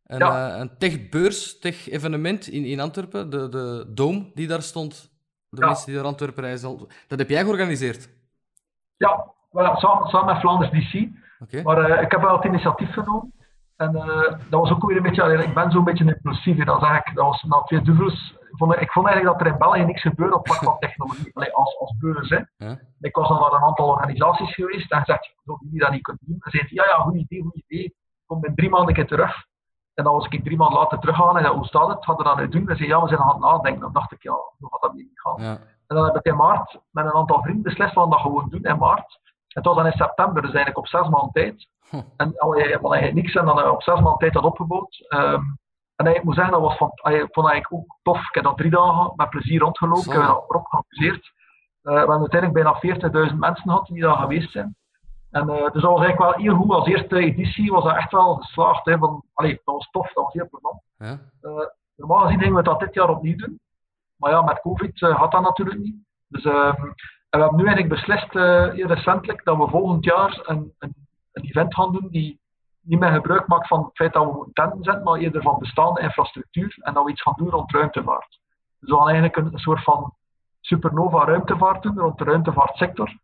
[0.05, 0.53] Een, ja.
[0.53, 3.29] uh, een tech-beurs, tech-evenement in, in Antwerpen.
[3.29, 5.11] De, de Dome die daar stond.
[5.49, 5.67] De Ja.
[5.67, 6.87] mensen die naar Antwerpen reizen.
[7.07, 8.09] Dat heb jij georganiseerd?
[8.97, 11.09] Ja, voilà, samen, samen met Flanders DC.
[11.63, 13.33] Maar eh, ik heb wel het initiatief genomen.
[13.75, 16.65] En eh, dat was ook weer een beetje, ik ben zo'n beetje impulsief.
[16.65, 18.35] Dat, dat was na twee duvels.
[18.51, 21.31] Vond ik, ik vond eigenlijk dat er in België niks gebeurde op vlak van technologie.
[21.33, 22.29] Allee, als, als beurs.
[22.29, 22.39] Hè.
[22.57, 22.79] Ja.
[22.99, 26.21] Ik was dan naar een aantal organisaties geweest en gezegd, zou jullie dat niet kunnen
[26.25, 26.38] doen?
[26.39, 27.95] En zeiden, ja, ja, goed idee, goed idee.
[28.25, 29.45] Kom in drie maanden een keer terug.
[29.93, 32.05] En dan was ik drie maanden later teruggaan en zei, hoe staat het?
[32.05, 32.69] Wat we dat nu doen?
[32.69, 33.81] En zei, ja, we zijn aan het nadenken.
[33.81, 35.43] Dan dacht ik, ja, hoe gaat dat niet gaan?
[35.43, 35.57] Ja.
[35.88, 38.63] En dan heb ik in maart met een aantal vrienden beslist van dat gewoon doen
[38.63, 39.19] in maart.
[39.57, 41.67] En het was dan in september, dus eigenlijk op zes maanden tijd.
[41.89, 42.01] Huh.
[42.17, 45.05] En al je van eigenlijk niks en dan we op zes maanden tijd dat opgebouwd.
[45.07, 45.41] Ehm,
[45.95, 48.17] en ik moet zeggen, dat was van, ik vond eigenlijk ook tof.
[48.17, 50.03] Ik heb dat drie dagen met plezier rondgelopen.
[50.03, 50.11] Zo.
[50.11, 51.33] Ik heb dat erop georganiseerd.
[51.81, 52.79] Eh, we hebben uiteindelijk bijna
[53.29, 54.75] 40.000 mensen gehad die daar geweest zijn.
[55.31, 56.71] En, eh, dus dat was eigenlijk wel heel goed.
[56.71, 58.85] Als eerste editie was dat echt wel geslaagd.
[58.85, 60.81] Hè, van, allee, dat was tof, dat was heel plezant.
[60.97, 61.19] Ja.
[61.41, 63.59] Eh, normaal gezien gingen we dat dit jaar opnieuw doen.
[64.15, 65.95] Maar ja, met COVID had dat natuurlijk niet.
[66.27, 66.73] Dus, uh,
[67.30, 68.34] en we hebben nu eigenlijk beslist,
[68.73, 70.95] heel recentelijk, dat we volgend jaar een, een,
[71.32, 72.39] een, event gaan doen die
[72.82, 76.01] niet meer gebruik maakt van het feit dat we tenten zetten, maar eerder van bestaande
[76.01, 78.39] infrastructuur en dat we iets gaan doen rond ruimtevaart.
[78.80, 80.13] Dus we gaan eigenlijk een, soort van
[80.61, 83.17] supernova ruimtevaart doen rond de ruimtevaartsector.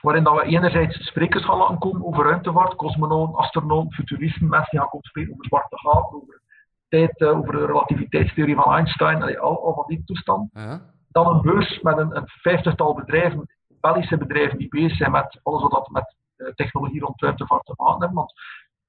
[0.00, 4.80] Waarin dat we enerzijds sprekers gaan laten komen over ruimtevaart, cosmonauten, astronauten, futuristen, mensen die
[4.80, 6.40] gaan komen spreken over zwarte gaten, over
[6.88, 10.50] tijd, uh, over de relativiteitstheorie van Einstein, al, al van die toestand.
[11.12, 13.46] Dan een beurs met een, een vijftigtal bedrijven,
[13.80, 18.02] Belgische bedrijven die bezig zijn met alles wat met uh, technologie rond ruimtevaart te maken
[18.02, 18.14] heeft.
[18.14, 18.32] Want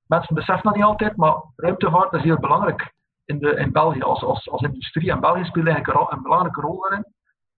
[0.08, 2.94] mensen beseffen dat niet altijd, maar ruimtevaart is heel belangrijk
[3.26, 5.12] in, de, in België als, als, industrie.
[5.12, 7.04] En België speelt eigenlijk een, belangrijke rol daarin.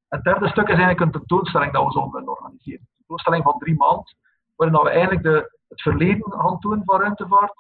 [0.08, 2.80] En het derde stuk is eigenlijk een tentoonstelling dat we zo willen organiseren.
[2.80, 4.16] Een tentoonstelling van drie maanden,
[4.56, 7.54] waarin we eigenlijk de, het verleden gaan tonen van ruimtevaart,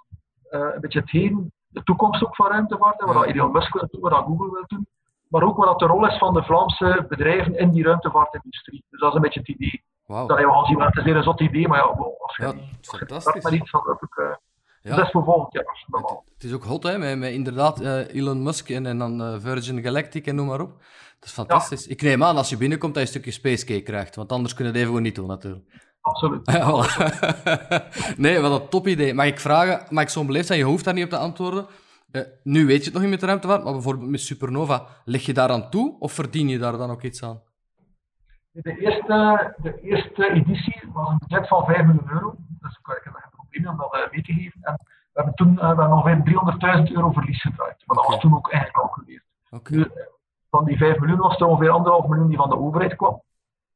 [0.51, 3.88] uh, een beetje het heden, de toekomst ook van ruimtevaart, wat dat Elon Musk wil
[3.91, 4.88] doen, wat Google wil doen,
[5.28, 8.84] maar ook wat de rol is van de Vlaamse bedrijven in die ruimtevaartindustrie.
[8.89, 9.84] Dus dat is een beetje het idee.
[10.05, 10.28] Wauw.
[10.28, 11.84] Dat je wel zien, het is weer een zot idee, maar ja,
[12.17, 13.21] als je, Ja, fantastisch.
[13.21, 14.15] start met iets, dan heb ik...
[14.17, 14.26] Uh,
[14.82, 14.95] Ja.
[14.95, 15.86] Dat is voor volgend jaar.
[15.88, 16.21] normaal.
[16.26, 19.21] Het, het is ook hot, hè, met, met inderdaad eh, Elon Musk en, en dan
[19.21, 20.69] eh, Virgin Galactic en noem maar op.
[21.19, 21.88] Dat is fantastisch.
[21.88, 24.73] Ik neem aan als je binnenkomt dat je een stukje spacecake krijgt, want anders kunnen
[24.73, 25.65] we het even niet doen, natuurlijk.
[26.01, 26.51] Absoluut.
[26.51, 26.86] Ja,
[28.17, 29.13] nee, wat een top idee.
[29.13, 30.59] Mag ik vragen, mag ik zo'n beleefd zijn?
[30.59, 31.65] Je hoeft daar niet op te antwoorden.
[32.16, 35.22] Eh, nu weet je het nog niet met de ruimtevaart, maar bijvoorbeeld met Supernova, leg
[35.22, 37.41] je daaraan toe of verdien je daar dan ook iets aan?
[38.51, 42.36] De eerste, de eerste editie was een budget van 5 miljoen euro.
[42.61, 44.59] Dus ik heb geen probleem om dat eh, mee te geven.
[44.61, 46.22] En we hebben toen we hebben ongeveer
[46.88, 47.84] 300.000 euro verlies gedraaid.
[47.86, 49.24] Maar dat was toen ook ingecalculeerd.
[49.70, 49.89] Nu, eh,
[50.49, 53.22] van die 5 miljoen was er ongeveer 1,5 miljoen die van de overheid kwam.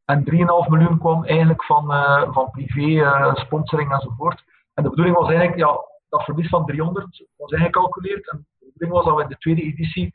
[0.05, 1.85] En 3,5 miljoen kwam eigenlijk van,
[2.33, 4.43] van privé, eh, sponsoring enzovoort.
[4.73, 8.29] En de bedoeling was eigenlijk, ja, dat verlies van 300 was ingecalculeerd.
[8.31, 10.13] En de bedoeling was dat we in de tweede editie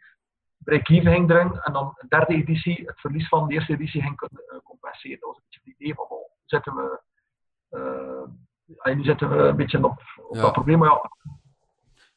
[0.59, 1.63] break-even ging brengen.
[1.63, 5.19] En dan de derde editie het verlies van de eerste editie ging kunnen eh, compenseren.
[5.21, 7.01] Dat was een beetje het idee van, oh, nu zitten we,
[8.83, 10.41] eh, nu zitten we een beetje op, op Ja.
[10.41, 10.79] dat probleem.
[10.79, 11.11] Maar ja,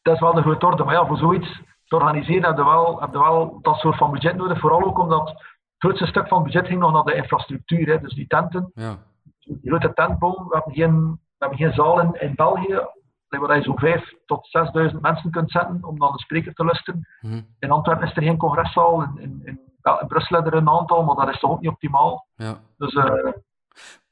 [0.01, 0.83] dat is wel de grote orde.
[0.83, 4.11] Maar ja, voor zoiets te organiseren heb je wel, heb je wel dat soort van
[4.11, 4.59] budget nodig.
[4.59, 5.37] Vooral ook omdat het
[5.77, 7.87] grootste stuk van het budget ging nog naar de infrastructuur.
[7.87, 7.99] Hè.
[7.99, 8.97] Dus die tenten, Ja.
[9.39, 10.47] die grote tentboom.
[10.47, 12.81] We hebben geen, we hebben geen zaal in, in België
[13.29, 14.47] waar je zo 5 tot
[14.91, 17.07] 6.000 mensen kunt zetten om dan de spreker te luisteren.
[17.21, 17.41] Mhm.
[17.59, 20.69] In Antwerpen is er geen congreszaal, in, in, in, ja, in Brussel is er een
[20.69, 22.27] aantal, maar dat is toch ook niet optimaal.
[22.35, 22.61] ja.
[22.77, 23.03] Dus, eh,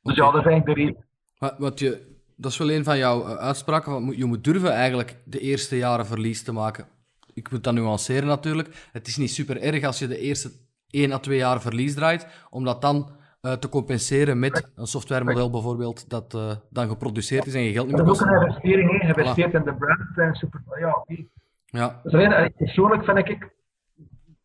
[0.01, 1.05] dus ja, dat is eigenlijk de reden.
[1.37, 4.03] Wat, wat je, dat is wel een van jouw eh, uitspraken.
[4.03, 6.87] Moet- je moet durven eigenlijk de eerste jaren verlies te maken.
[7.33, 8.89] Ik moet dat nuanceren natuurlijk.
[8.91, 10.51] Het is niet super erg als je de eerste
[10.89, 13.09] 1 à 2 jaar verlies draait, om dat dan
[13.45, 17.87] eh, te compenseren met een softwaremodel bijvoorbeeld dat eh, dan geproduceerd is en je geld
[17.87, 18.41] niet Dat meer is ook kost.
[18.41, 18.95] een investering, hè.
[19.07, 20.17] je investeert in de brand.
[20.17, 21.23] En super, ja, oké.
[21.65, 23.53] Ja, Dus alleen, eh, persoonlijk vind ik,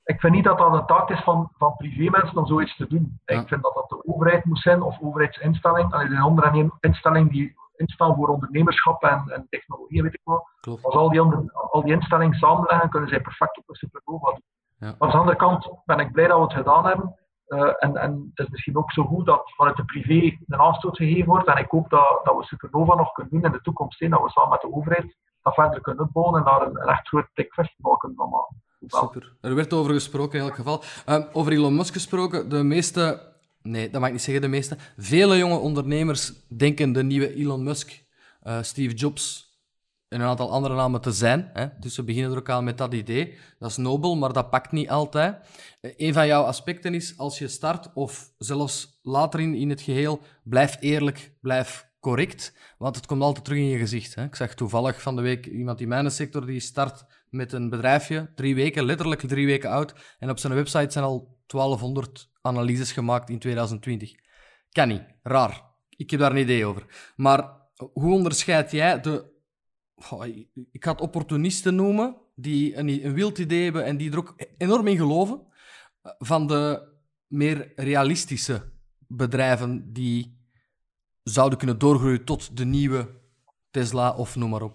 [0.05, 3.21] ik vind niet dat dat een taak is van, van privémensen om zoiets te doen.
[3.25, 5.93] Ik vind dat dat de overheid moet zijn, of overheidsinstelling.
[5.93, 10.45] Een instelling die instaan voor ondernemerschap en, en technologie, weet ik wat.
[10.83, 14.43] Als al die, onder, al die instellingen samenleggen, kunnen zij perfect op een supernova doen.
[14.79, 14.87] Ja.
[14.87, 17.15] Maar aan de andere kant ben ik blij dat we het gedaan hebben.
[17.51, 20.97] Uh, en, en het is misschien ook zo goed dat vanuit de privé een aanstoot
[20.97, 21.49] gegeven wordt.
[21.49, 23.99] En ik hoop dat, dat we Supernova nog kunnen doen in de toekomst.
[23.99, 26.89] Heen, dat we samen met de overheid dat verder kunnen opbouwen en daar een, een
[26.89, 28.63] echt groot festival kunnen van maken.
[28.87, 29.33] Super.
[29.41, 30.83] Er werd over gesproken in elk geval.
[31.09, 33.29] Uh, over Elon Musk gesproken, de meeste...
[33.63, 34.77] Nee, dat mag ik niet zeggen de meeste.
[34.97, 38.05] Vele jonge ondernemers denken de nieuwe Elon Musk,
[38.43, 39.50] uh, Steve Jobs
[40.11, 41.51] een aantal andere namen te zijn.
[41.53, 41.67] Hè?
[41.79, 43.39] Dus we beginnen er ook al met dat idee.
[43.59, 45.37] Dat is nobel, maar dat pakt niet altijd.
[45.81, 49.81] Uh, een van jouw aspecten is, als je start, of zelfs later in, in het
[49.81, 54.15] geheel, blijf eerlijk, blijf correct, want het komt altijd terug in je gezicht.
[54.15, 54.25] Hè?
[54.25, 58.33] Ik zag toevallig van de week iemand in mijn sector die start met een bedrijfje,
[58.35, 63.31] drie weken, letterlijk drie weken oud, en op zijn website zijn al 1200 analyses gemaakt
[63.31, 64.13] in 2020.
[64.73, 65.63] Kan niet, raar.
[65.89, 67.13] Ik heb daar een idee over.
[67.17, 67.59] Maar
[67.93, 69.30] hoe onderscheid jij de,
[70.71, 74.35] ik ga het opportunisten noemen, die een, een wild idee hebben en die er ook
[74.59, 75.41] enorm in geloven,
[76.19, 76.89] van de
[77.27, 78.63] meer realistische
[79.07, 80.39] bedrijven die
[81.23, 83.09] zouden kunnen doorgroeien tot de nieuwe
[83.71, 84.75] Tesla of noem maar op?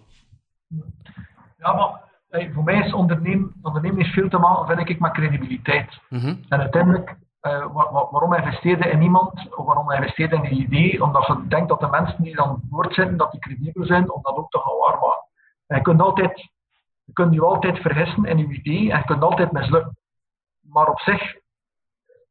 [1.57, 2.05] Ja, maar
[2.53, 5.99] voor mij is ondernemen, ondernemen is veel te maken, vind ik, met credibiliteit.
[6.09, 6.36] Mhm.
[6.49, 7.15] En uiteindelijk,
[7.45, 7.65] uh,
[8.11, 12.23] waarom investeerde in iemand, waarom investeerde in een idee, omdat je denkt dat de mensen
[12.23, 15.27] die dan woord zitten, dat die credibel zijn, om dat ook te gaan waarmaken.
[15.67, 16.51] En je kunt altijd,
[17.03, 19.97] je kunt je altijd vergissen in je idee, en je kunt altijd mislukken.
[20.61, 21.35] Maar op zich,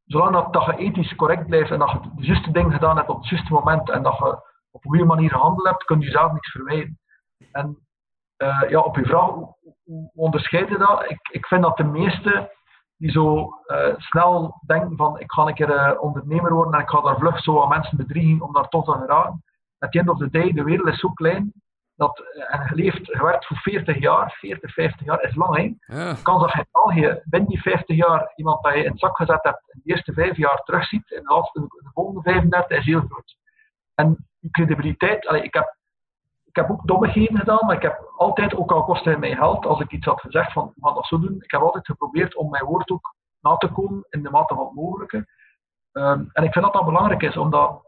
[0.05, 3.09] zolang dat, dat je ethisch correct blijft en dat je de juiste dingen gedaan hebt
[3.09, 6.11] op het juiste moment en dat je op een goede manier gehandeld hebt, kun je
[6.11, 6.99] zelf niks verwijden.
[7.53, 7.79] En
[8.39, 11.11] uh, ja, op je vraag, hoe, onderscheid je dat?
[11.11, 12.51] Ik, ik vind dat de meesten
[12.97, 16.89] die zo uh, snel denken van ik ga een keer uh, ondernemer worden en ik
[16.89, 19.43] ga daar vlug zo aan mensen bedriegen om daar toch te geraken.
[19.79, 21.53] At the end of the day, de wereld is zo klein
[21.97, 22.19] dat,
[22.49, 25.95] en je leeft, je werkt voor 40 jaar, 40, 50 jaar, is lang hè.
[25.97, 26.15] Ja.
[26.23, 29.17] Kans dat je al je binnen die 50 jaar iemand dat je in het zak
[29.17, 32.85] gezet hebt in de eerste 5 jaar terugziet, in de, laatste, de volgende 35 is
[32.85, 33.37] heel groot.
[33.95, 35.77] En je credibiliteit, allee, ik heb
[36.55, 39.67] ik heb ook dommigheden gedaan, maar ik heb altijd, ook al kostte het mij geld,
[39.67, 42.37] als ik iets had gezegd van we gaan dat zo doen, ik heb altijd geprobeerd
[42.37, 45.27] om mijn woord ook na te komen in de mate van het mogelijke.
[45.93, 47.83] Um, en ik vind dat dat belangrijk is, omdat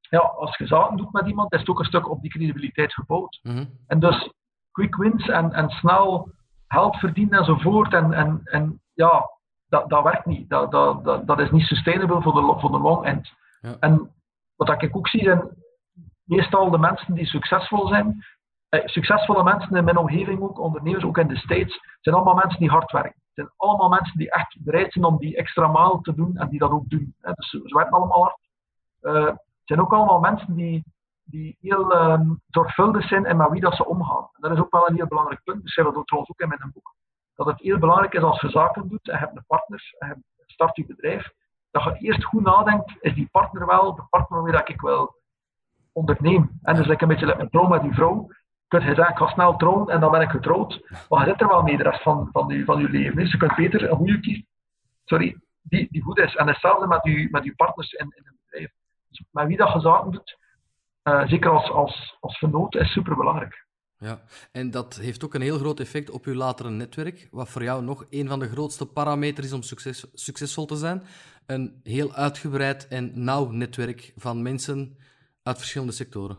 [0.00, 2.94] ja, als je zaken doet met iemand, is het ook een stuk op die credibiliteit
[2.94, 3.38] gebouwd.
[3.42, 3.68] Mm -hmm.
[3.86, 4.32] En dus
[4.72, 6.30] quick wins en, en snel
[6.66, 9.30] geld verdienen enzovoort, en, en, en ja,
[9.68, 10.50] dat, dat werkt niet.
[10.50, 13.32] Dat, dat, dat, dat is niet sustainable voor de, voor de long end.
[13.60, 13.76] Ja.
[13.80, 14.10] En
[14.56, 15.66] wat ik ook zie zijn
[16.28, 18.24] meestal de mensen die succesvol zijn,
[18.68, 22.60] eh, succesvolle mensen in mijn omgeving ook, ondernemers ook in de States, zijn allemaal mensen
[22.60, 23.22] die hard werken.
[23.24, 26.48] Het zijn allemaal mensen die echt bereid zijn om die extra maal te doen en
[26.48, 27.14] die dat ook doen.
[27.20, 27.32] Hè.
[27.32, 28.38] Dus ze werken allemaal hard.
[29.00, 30.84] Het zijn ook allemaal mensen die,
[31.24, 34.28] die heel um, zorgvuldig zijn en met wie dat ze omgaan.
[34.32, 35.62] En dat is ook wel een heel belangrijk punt.
[35.62, 36.94] Dus dat trouwens ook in mijn boek.
[37.34, 40.24] Dat het heel belangrijk is als je zaken doet en je hebt een partner en
[40.36, 41.32] je start je bedrijf,
[41.70, 45.17] dat je eerst goed nadenkt, is die partner wel de partner waarmee ik wil
[45.98, 46.58] ondernemen.
[46.62, 48.26] En dus like een beetje een trouw met die vrouw.
[48.68, 50.80] Kun je zeggen, ik ga snel trouwen en dan ben ik getrouwd.
[51.08, 53.16] Maar je zit er wel mee de rest van, van, je, van je leven.
[53.16, 54.46] Dus je kunt beter een goede kiezen.
[55.04, 56.34] Sorry, die, die goed is.
[56.34, 58.70] En hetzelfde met je, met je partners in, in een bedrijf.
[59.08, 60.38] Dus met wie dat je zaken doet,
[61.04, 63.66] uh, zeker als, als, als vernoot, is super belangrijk.
[63.98, 64.20] Ja,
[64.52, 67.82] en dat heeft ook een heel groot effect op je latere netwerk, wat voor jou
[67.82, 71.02] nog een van de grootste parameters is om succes, succesvol te zijn.
[71.46, 74.96] Een heel uitgebreid en nauw netwerk van mensen
[75.48, 76.38] uit verschillende sectoren?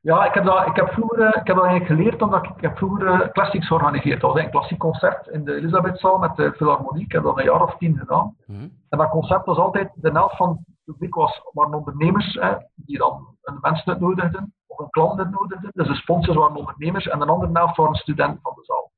[0.00, 2.50] Ja, ik heb dat, ik heb vroeger, eh, ik heb dat eigenlijk geleerd omdat ik,
[2.56, 4.20] ik heb vroeger uh, classics georganiseerd.
[4.20, 7.04] Dat was een klassiek concert in de Elisabethzaal met de Philharmonie.
[7.04, 8.36] Ik heb dat een jaar of tien gedaan.
[8.46, 8.68] Mhm.
[8.88, 12.98] En dat concept was altijd, de helft van het publiek was, waren ondernemers hè, die
[12.98, 15.70] dan een mens nodigden of een klant nodigden.
[15.74, 18.90] Dus de sponsors waren ondernemers en de andere helft waren studenten van de zaal.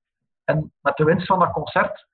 [0.44, 2.06] En met de winst van dat concert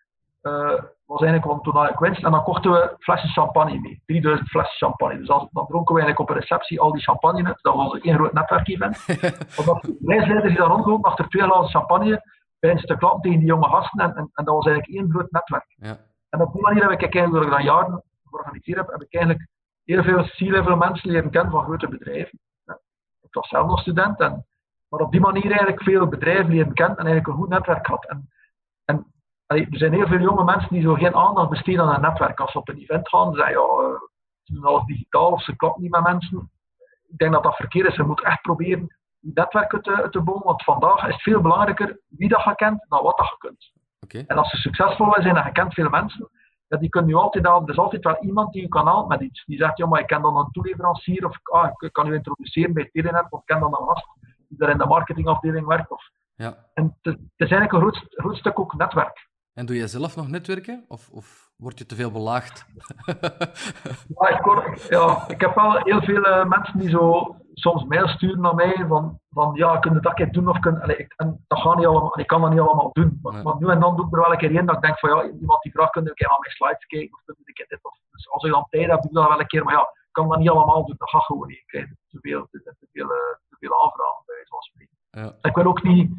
[1.07, 2.24] was eigenlijk want toen ik winst.
[2.24, 4.03] En dan kochten we flessen champagne mee.
[4.07, 5.18] 3000 flessen champagne.
[5.18, 7.59] Dus dan dronken we eigenlijk op een receptie al die champagne uit.
[7.62, 9.07] Dat was één groot netwerkevent.
[9.59, 12.22] Omdat de reisleiders die daar rondlopen achter twee glazen champagne
[12.59, 14.01] bij te klappen tegen die jonge gasten.
[14.01, 15.74] En, en, en, dat was eigenlijk één groot netwerk.
[15.76, 15.97] Ja.
[16.28, 19.14] En op die manier heb ik eigenlijk, door ik dat jaren georganiseerd heb, heb ik
[19.14, 19.49] eigenlijk
[19.84, 22.38] heel veel C-level mensen leren kennen van grote bedrijven.
[23.20, 24.20] Ik was zelf nog student.
[24.20, 24.47] En,
[24.88, 28.09] maar op die manier eigenlijk veel bedrijven leren kennen en eigenlijk een goed netwerk had.
[28.09, 28.30] En,
[28.84, 29.07] en
[29.47, 32.40] er zijn heel veel jonge mensen die zo geen aandacht besteden aan een netwerk.
[32.40, 34.01] Als ze op een event gaan, zeggen ja, uh,
[34.42, 36.51] ze doen alles digitaal of ze kloppen niet met mensen.
[37.09, 37.97] Ik denk dat dat verkeerd is.
[37.97, 42.01] Je moet echt proberen die netwerken te, te bouwen, want vandaag is het veel belangrijker
[42.09, 43.72] wie dat je kent dan wat dat je kunt.
[44.28, 46.30] En als ze succesvol zijn en je kent veel mensen,
[46.68, 47.62] ja, die kunnen je altijd aan.
[47.62, 49.44] Er is altijd wel iemand die je kan halen met iets.
[49.44, 52.72] Die zegt, ja, maar ik ken dan een toeleverancier, of ah, ik kan u introduceren
[52.74, 54.07] bij Telenet, of ik ken dan een gast
[54.49, 55.90] die daar in de marketingafdeling werkt.
[55.90, 56.11] Of...
[56.34, 56.57] Ja.
[56.74, 59.28] En het is het is eigenlijk een groot, groot stuk ook netwerk.
[59.59, 60.84] En doe jij zelf nog netwerken?
[60.88, 62.66] Of, of word je te veel belaagd?
[64.18, 68.09] Ja, ik, hoor- ja, ik heb wel heel veel eh, mensen die zo soms mail
[68.09, 71.12] sturen naar mij van, van ja, kun je dat keer doen of kun, allee, ik,
[71.16, 73.18] en dat gaat niet allemaal, ik kan dat niet allemaal doen.
[73.22, 74.98] Maar, maar nu en dan doe ik er wel een keer in dat ik denk
[74.98, 77.34] van ja, iemand die vraagt, kun je een keer aan mijn slides kijken of kun
[77.38, 79.40] je een keer dit of dus als ik dan tijd heb, doe ik dat wel
[79.40, 81.59] een keer, maar ja, ik kan dat niet allemaal doen, dat gaat gewoon niet.
[81.59, 84.96] Ik krijg te veel, te, te veel, eh, te veel aanvragen bij spreken.
[85.11, 85.48] Ja.
[85.48, 86.11] Ik wil ook niet,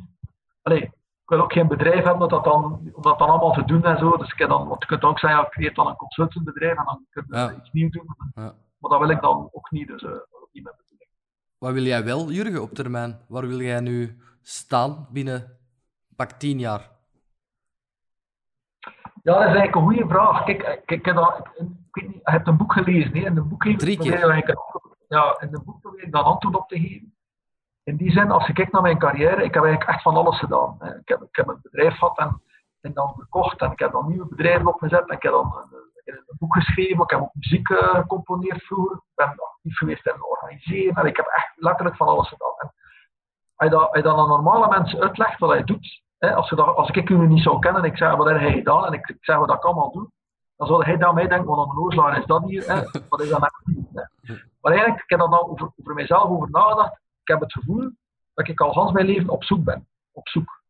[0.61, 0.91] allee, ik
[1.29, 2.63] wil ook geen bedrijf hebben dat dat dan,
[2.93, 4.17] om dat dan allemaal te doen en zo.
[4.17, 6.77] Dus ik heb dan, want je kunt ook zeggen, ja, ik creëer dan een consultantbedrijf
[6.77, 7.53] en dan kun je Ja.
[7.53, 8.15] iets nieuws doen.
[8.35, 8.53] Ja.
[8.77, 11.09] Maar dat wil ik dan ook niet, dus eh, dat is ook niet bedoeling.
[11.57, 13.19] Wat wil jij wel, Jurgen, op termijn?
[13.27, 15.57] Waar wil jij nu staan binnen
[16.15, 16.89] pak tien jaar?
[19.23, 20.43] Ja, dat is eigenlijk een goede vraag.
[20.43, 23.19] Kijk, ik, ik, heb dat, ik, ik weet niet, je hebt een boek gelezen, hè?
[23.25, 24.19] in een boek heeft- Drie keer.
[25.07, 27.15] ja, in een boek probeer ik dan antwoord op te geven.
[27.87, 30.39] In die zin, als je kijkt naar mijn carrière, ik heb eigenlijk echt van alles
[30.39, 30.75] gedaan.
[30.79, 30.95] hè.
[30.95, 32.41] Ik heb, ik heb een bedrijf gehad en,
[32.81, 35.67] en dan verkocht en ik heb dan nieuwe bedrijven opgezet en ik heb dan
[36.05, 40.05] een, ik boek geschreven, ik heb ook muziek eh, gecomponeerd vroeger, ik ben actief geweest
[40.05, 42.53] in het organiseren en ik heb echt letterlijk van alles gedaan.
[42.57, 42.71] En
[43.55, 46.49] als je dat, als je dat aan normale mensen uitlegt wat hij doet, hè, als,
[46.49, 48.85] je dat, als ik u niet zou kennen en ik zeg wat heb hij gedaan
[48.85, 50.09] en ik, ik zeg wat ik allemaal doe,
[50.57, 52.81] dan zou hij dan mij denken, wat een ozelaar is dat hier, hè?
[53.09, 53.51] wat is dat nou?
[54.61, 57.91] Maar eigenlijk, ik heb er dan over, over mijzelf over nagedacht, ik heb het gevoel
[58.33, 60.61] dat ik al gans mijn leven op zoek ben, op zoek.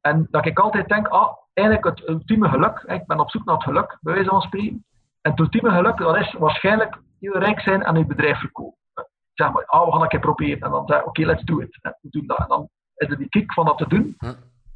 [0.00, 3.54] En dat ik altijd denk, ah, eigenlijk het ultieme geluk, ik ben op zoek naar
[3.54, 4.84] het geluk, bij wijze van spreken.
[5.20, 8.78] En het ultieme geluk, dat is waarschijnlijk heel rijk zijn en je bedrijf verkopen.
[9.34, 10.60] Zeg maar, ah, we gaan een keer proberen.
[10.60, 11.78] En dan zeg oké, let's do it.
[11.80, 12.38] Hè, we doen dat.
[12.38, 14.16] En dan is er die kick van dat te doen.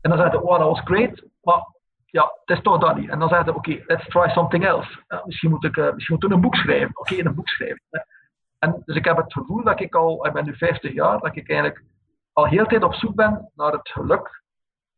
[0.01, 1.66] En dan zeg je, oh, dat was great, maar
[2.05, 3.11] ja, het is toch dat niet.
[3.11, 5.05] En dan zeg je, oké, let's try something else.
[5.24, 6.99] Misschien, moet ik, eh, misschien moet ik een boek schrijven.
[6.99, 7.81] Oké, een boek schrijven.
[8.59, 11.37] En dus ik heb het gevoel dat ik al, ik ben nu 50 jaar, dat
[11.37, 11.85] ik eigenlijk
[12.33, 14.45] al heel tijd op zoek ben naar het geluk.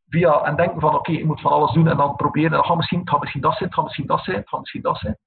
[0.09, 2.53] Via en denken van, oké, ik moet van alles doen en dan proberen.
[2.53, 4.83] Het gaat misschien, het gaat misschien dat zijn, het gaat misschien dat zijn, het misschien
[4.83, 5.19] dat zijn.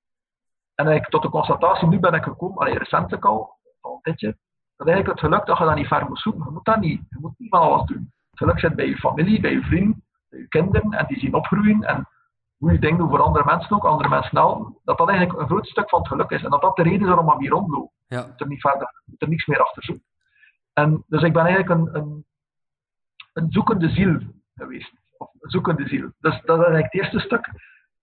[0.76, 4.38] En eigenlijk tot de constatatie, nu ben ik gekomen, allee, recentelijk al, al jaar,
[4.76, 6.44] dat eigenlijk het geluk dat je dat niet ver moet zoeken.
[6.46, 7.02] Je moet dat niet.
[7.10, 8.12] Je moet niet van alles doen.
[8.30, 11.34] Het geluk zit bij je familie, bij je vrienden, bij je kinderen en die zien
[11.34, 12.08] opgroeien en
[12.62, 14.78] hoe je dingen doen voor andere mensen ook, andere mensen helpen.
[14.84, 17.00] Dat dat eigenlijk een groot stuk van het geluk is en dat dat de reden
[17.02, 17.92] is waarom we hier rondlopen.
[18.08, 18.20] Ja.
[18.20, 20.06] Je moet er niet verder, je moet er niks meer achter zoeken.
[20.74, 22.26] En dus ik ben eigenlijk een, een,
[23.34, 24.20] een zoekende ziel
[24.56, 24.94] geweest.
[25.18, 26.10] Of een zoekende ziel.
[26.20, 27.50] Dus dat is eigenlijk het eerste stuk.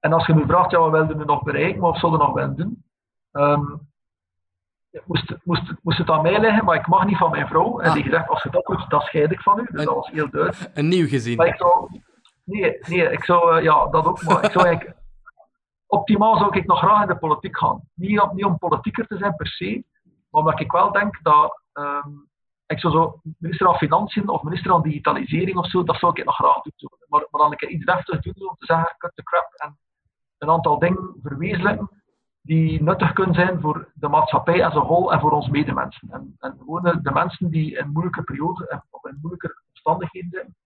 [0.00, 2.34] En als je me vraagt, ja, wat wilde nu nog bereiken, of zullen we nog
[2.34, 2.84] willen doen?
[4.90, 7.80] Ja, moest, moest, moest het aan mij liggen, maar ik mag niet van mijn vrouw.
[7.80, 7.94] En Ah.
[7.94, 9.62] die gezegd, als je dat doet, dan scheid ik van u.
[9.70, 10.70] Dus En- dat was heel duidelijk.
[10.74, 11.36] Een nieuw gezin.
[11.36, 11.88] Maar ik zou...
[12.48, 13.56] Nee, nee, ik zou...
[13.56, 14.96] eh, ja, dat ook, maar ik zou eigenlijk...
[15.86, 17.80] Optimaal zou ik nog graag in de politiek gaan.
[17.94, 21.60] Niet om, niet om politieker te zijn per se, maar omdat ik wel denk dat...
[21.72, 22.08] ehm,
[22.66, 26.24] ik zou zo minister van Financiën of minister van Digitalisering of zo, dat zou ik
[26.24, 26.72] nog graag doen.
[26.76, 26.86] zo.
[27.08, 29.78] Maar, maar dan keer iets deftig doen, om te zeggen, cut the crap en
[30.38, 31.90] een aantal dingen verwezenlijken
[32.42, 36.08] die nuttig kunnen zijn voor de maatschappij als een whole en voor ons medemensen.
[36.10, 40.56] En, en gewoon de, mensen die in moeilijke perioden en- of in moeilijke omstandigheden zijn,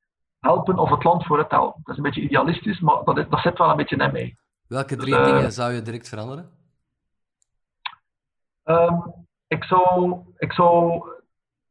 [0.43, 1.81] helpen of het land voor het helpen.
[1.85, 4.37] Dat is een beetje idealistisch, maar dat, dat zit wel een beetje in mij.
[4.69, 6.51] Welke drie Eh, dingen zou je direct veranderen?
[8.65, 8.97] Ehm,
[9.47, 11.03] ik zou, ik zou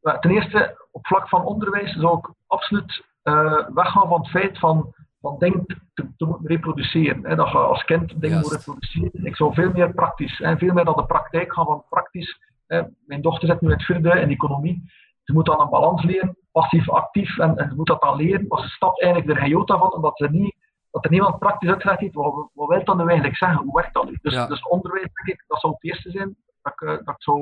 [0.00, 4.58] eh, ten eerste op vlak van onderwijs zou ik absoluut eh, weggaan van het feit
[4.58, 7.26] van, van dingen te, te moeten reproduceren.
[7.26, 9.24] Hè, dat je als kind dingen moet reproduceren.
[9.26, 12.40] Ik zou veel meer praktisch, en veel meer naar de praktijk gaan van praktisch.
[12.66, 12.82] Hè.
[13.06, 14.90] Mijn dochter zit nu in het vierde in economie.
[15.22, 18.44] Ze moet dan een balans leren, passief-actief, en, en moet dat dan leren.
[18.48, 20.54] Maar ze stapt eigenlijk er geen jota van, omdat ze niet,
[20.90, 22.14] dat er niemand praktisch uitgelegd heeft.
[22.14, 23.58] Wat, wat wil dat nu eigenlijk zeggen?
[23.64, 24.18] Hoe werkt dat nu?
[24.22, 24.46] Dus, Ja.
[24.46, 27.38] dus onderwijs, denk ik, dat zou het eerste zijn dat ik, eh, dat ik, zou,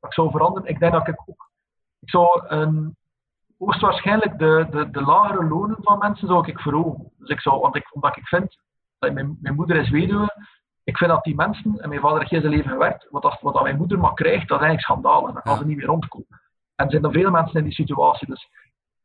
[0.00, 0.68] dat ik zou veranderen.
[0.68, 1.50] Ik denk dat ik ook
[2.00, 2.96] ik zou een,
[3.58, 7.10] hoogstwaarschijnlijk de, de, de lagere lonen van mensen zou ik verhogen.
[7.18, 8.58] Dus ik zou, want ik, omdat ik vind,
[8.98, 10.28] dat mijn, mijn moeder is weduwe,
[10.84, 13.54] ik vind dat die mensen, en mijn vader heeft zijn leven gewerkt, wat, dat, wat
[13.54, 15.26] dat mijn moeder maar krijgt, dat is eigenlijk schandaal.
[15.28, 15.58] En dan kan Ja.
[15.58, 16.26] ze niet meer rondkomen.
[16.74, 18.26] En er zijn er veel mensen in die situatie.
[18.26, 18.48] Dus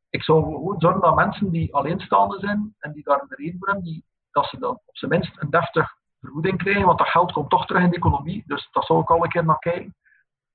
[0.10, 3.68] ik zou gewoon zorgen dat mensen die alleenstaande zijn, en die daar een reden voor
[3.68, 7.32] hebben, die, dat ze dan op zijn minst een deftig vergoeding krijgen, want dat geld
[7.32, 8.44] komt toch terug in de economie.
[8.48, 9.96] Dus dat zou ik al een keer naar kijken.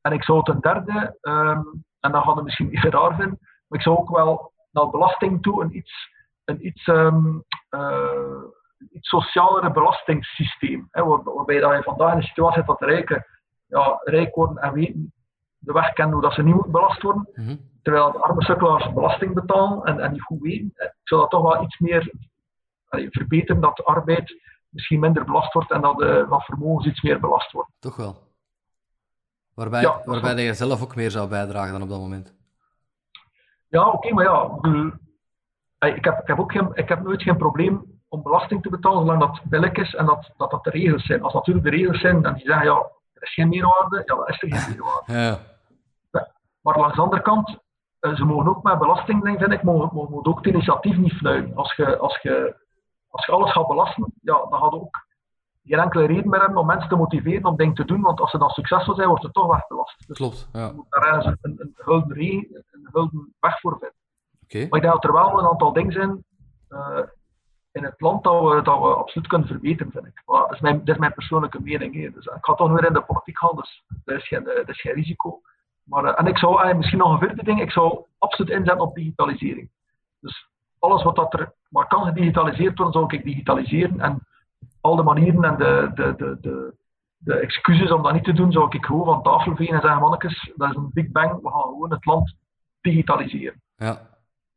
[0.00, 1.62] En ik zou ten derde, ehm,
[2.00, 5.42] en dan gaan we misschien niet raar vinden, maar ik zou ook wel naar belasting
[5.42, 6.10] toe een iets,
[6.44, 7.38] een iets, ehm,
[7.68, 8.42] eh,
[8.92, 10.88] iets socialere belastingssysteem.
[10.90, 13.26] Hè, waar- waarbij dat je vandaag in de situatie zit dat rijken
[13.66, 15.12] ja, rijk worden en weten
[15.64, 17.56] de weg kennen hoe dat ze niet moeten belast worden, Mhm.
[17.82, 20.72] terwijl de arme sukkelaars belasting betalen en, en niet goed weten.
[20.74, 22.12] Eh, Ik zou dat toch wel iets meer
[23.10, 27.20] verbeteren dat de arbeid misschien minder belast wordt en dat, uh, dat vermogens iets meer
[27.20, 27.70] belast wordt.
[27.78, 28.16] Toch wel.
[29.54, 32.34] Waarbij, ja, waarbij je zelf ook meer zou bijdragen dan op dat moment.
[33.68, 34.50] Ja, oké, maar ja,
[35.88, 38.98] ik, heb, ik, heb ook geen, ik heb nooit geen probleem om belasting te betalen,
[39.00, 41.22] zolang dat billig is en dat, dat dat de regels zijn.
[41.22, 42.76] Als natuurlijk de regels zijn en die zeggen, ja,
[43.14, 45.12] er is geen meerwaarde, ja, dan is er geen meerwaarde.
[45.12, 45.38] Ja.
[46.64, 47.58] Maar langs de andere kant,
[47.98, 51.56] eh, ze mogen ook met belasting, vind ik, mogen, mogen ook het initiatief niet fluiten.
[51.56, 52.56] Als je, als, je,
[53.08, 55.06] als je alles gaat belasten, ja, dan gaat ook
[55.64, 58.30] geen enkele reden meer hebben om mensen te motiveren om dingen te doen, want als
[58.30, 60.06] ze dan succesvol zijn, wordt het toch wegbelast.
[60.06, 60.66] Dus Klopt, ja.
[60.66, 62.18] Je moet daar een, een, een, gulden,
[62.70, 63.96] een gulden weg voor vinden.
[64.44, 64.68] Okay.
[64.68, 66.24] Maar ik denk dat er wel een aantal dingen zijn
[66.68, 66.98] uh,
[67.72, 70.22] in het land dat we, dat we absoluut kunnen verbeteren, vind ik.
[70.26, 71.94] Maar dat, is mijn, dat is mijn persoonlijke mening.
[71.94, 72.10] Hè.
[72.10, 74.80] Dus, ik ga toch weer in de politiek gaan, dus dat is geen, dat is
[74.80, 75.40] geen risico.
[75.84, 78.86] Maar, uh, en ik zou uh, misschien nog een vierde ding, ik zou absoluut inzetten
[78.86, 79.70] op digitalisering.
[80.20, 84.00] Dus alles wat dat er maar kan gedigitaliseerd worden, zou ik digitaliseren.
[84.00, 84.26] En
[84.80, 86.74] al de manieren en de, de, de, de,
[87.16, 90.00] de excuses om dat niet te doen, zou ik gewoon van tafel vegen en zeggen,
[90.00, 92.34] mannetjes, dat is een big bang, we gaan gewoon het land
[92.80, 93.62] digitaliseren.
[93.76, 94.00] Ja,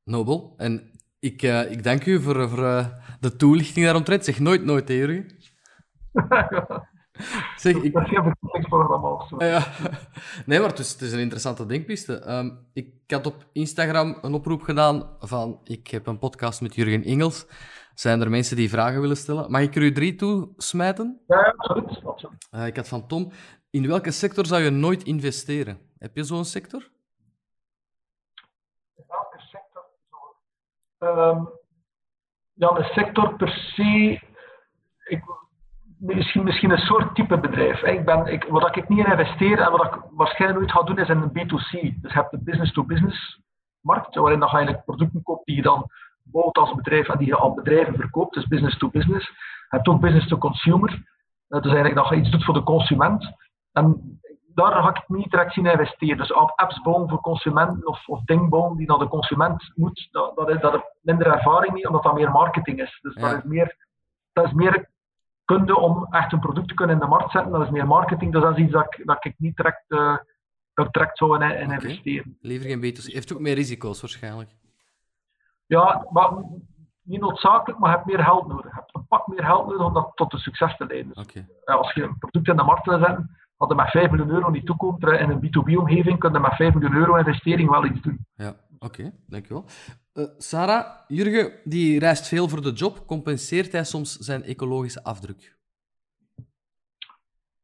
[0.04, 0.54] nobel.
[0.58, 2.86] En ik, uh, ik dank u voor, voor uh,
[3.20, 4.26] de toelichting daaromtrent.
[4.26, 5.26] Zeg nooit nooit, hè, Jurgen?
[7.56, 7.94] zeg, ik...
[7.94, 9.36] Dat is geen verkiezingsprogramma of zo.
[9.46, 9.64] Ja.
[10.46, 12.32] Nee, maar het is, het is een interessante denkpiste.
[12.32, 15.60] Um, ik had op Instagram een oproep gedaan van...
[15.64, 17.48] Ik heb een podcast met Jurgen Ingels.
[17.94, 19.52] Zijn er mensen die vragen willen stellen?
[19.52, 21.22] Mag ik er u drie toesmijten?
[21.28, 22.06] Ja, absoluut.
[22.06, 22.48] absoluut.
[22.52, 23.32] Uh, ik had van Tom...
[23.70, 25.80] In welke sector zou je nooit investeren?
[26.00, 26.90] Heb je zo'n sector?
[31.00, 31.50] Um,
[32.54, 34.22] ja, een sector per se,
[35.06, 35.24] ik,
[36.00, 37.82] misschien, misschien een soort type bedrijf.
[37.82, 41.00] Ik ben, ik, wat ik niet in investeer en wat ik waarschijnlijk nooit ga doen,
[41.00, 42.02] is in een B2C.
[42.02, 43.40] Dus je hebt de business-to-business
[43.82, 45.90] markt, waarin je eigenlijk producten koopt die je dan
[46.24, 48.34] bouwt als bedrijf en die je aan bedrijven verkoopt.
[48.34, 49.28] Dus business-to-business.
[49.28, 51.04] Je hebt ook business-to-consumer.
[51.48, 53.32] Dat is eigenlijk dat je iets doet voor de consument.
[53.72, 54.20] En
[54.54, 56.18] daar ga ik niet direct zien investeren.
[56.18, 60.36] Dus apps bouwen voor consumenten of, of dingen bouwen die naar de consument moet, dat,
[60.36, 63.00] dat, is, dat minder ervaring mee, omdat dat meer marketing is.
[63.02, 63.76] Dus dat, is meer,
[64.34, 64.90] dat is meer
[65.48, 67.52] kunde om echt een product te kunnen in de markt zetten.
[67.52, 70.18] Dat is meer marketing, dus dat is iets dat ik, dat ik niet direct, uh,
[70.74, 72.38] dat direct zou in, in investeren.
[72.42, 73.14] Liever geen B2C.
[73.14, 74.50] Heeft ook meer risico's waarschijnlijk.
[75.66, 76.32] Ja, maar
[77.02, 78.72] niet noodzakelijk, maar je hebt meer geld nodig.
[78.72, 81.14] Je hebt een pak meer geld nodig om dat tot een succes te leiden.
[81.14, 81.48] Dus, okay.
[81.66, 84.50] als je een product in de markt wil zetten, als er met 5 miljoen euro
[84.50, 88.26] niet toekomt in een B2B-omgeving, kun je met 5 miljoen euro investering wel iets doen.
[88.36, 89.66] Ja, oké, okay, dankjewel.
[90.18, 93.08] Uh, Sarah, Jurgen die reist veel voor de job.
[93.08, 95.56] Compenseert hij soms zijn ecologische afdruk?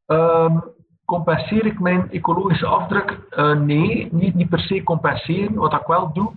[0.06, 0.64] Um,
[1.06, 3.20] compenseer ik mijn ecologische afdruk?
[3.30, 5.54] Uh, nee, niet, niet per se compenseren.
[5.54, 6.32] Wat ik wel doe,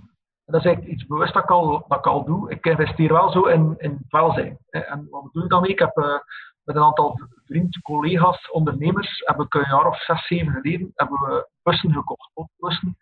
[0.45, 2.51] dat is eigenlijk iets bewust dat ik al, dat doe.
[2.51, 4.59] Ik investeer wel zo in, in welzijn.
[4.71, 5.71] En wat bedoel ik daarmee?
[5.71, 6.19] Ik heb uh,
[6.63, 11.19] met een aantal vrienden, collega's, ondernemers, heb ik een jaar of zes, zeven geleden hebben
[11.19, 12.97] we bussen gekocht, bussen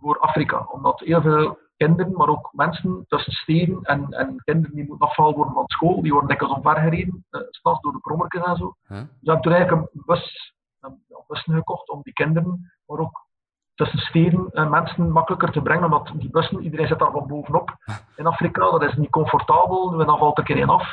[0.00, 0.66] voor Afrika.
[0.70, 5.36] Omdat heel veel kinderen, maar ook mensen tussen steden en, en kinderen die moeten afgehaald
[5.36, 8.74] worden van school, die worden dikwijls omvergereden, uh, s'nachts door de brommertjes en zo.
[8.86, 8.98] Huh?
[8.98, 13.28] Dus we hebben toen eigenlijk een bus, een, bussen gekocht om die kinderen, maar ook
[13.74, 17.76] tussen steden uh, mensen makkelijker te brengen, omdat die bussen, iedereen zit daar van bovenop
[18.16, 20.90] in Afrika, dat is niet comfortabel, dan valt er keer af.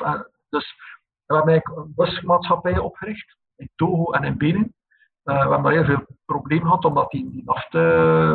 [0.50, 0.76] Dus
[1.26, 4.74] we hebben eigenlijk een busmaatschappij opgericht in Togo en in Benin.
[5.28, 7.80] Uh, we hebben daar heel veel problemen gehad, omdat die, die nafte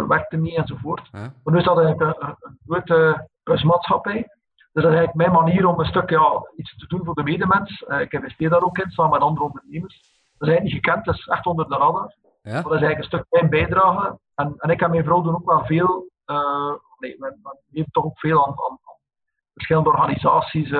[0.08, 1.08] werkte niet enzovoort.
[1.12, 1.20] Huh?
[1.20, 4.28] Maar nu is dat eigenlijk een, een grote busmaatschappij.
[4.72, 7.22] Dus dat is eigenlijk mijn manier om een stuk ja, iets te doen voor de
[7.22, 7.84] medemens.
[7.88, 10.00] Uh, ik investeer daar ook in, samen met andere ondernemers.
[10.38, 12.14] Dat is eigenlijk niet gekend, dat is echt onder de radar.
[12.42, 12.52] Ja?
[12.52, 14.18] Maar dat is eigenlijk een stuk mijn bijdrage.
[14.34, 16.08] En, en ik en mijn vrouw doen ook wel veel,
[16.98, 17.36] nee, we,
[17.70, 18.96] we toch ook veel aan, aan, aan
[19.54, 20.70] verschillende organisaties.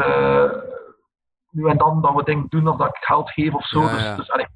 [1.50, 3.80] nu en dan dat we dingen doen of dat ik geld geef of zo.
[3.80, 4.46] Ja, dus, dus allee,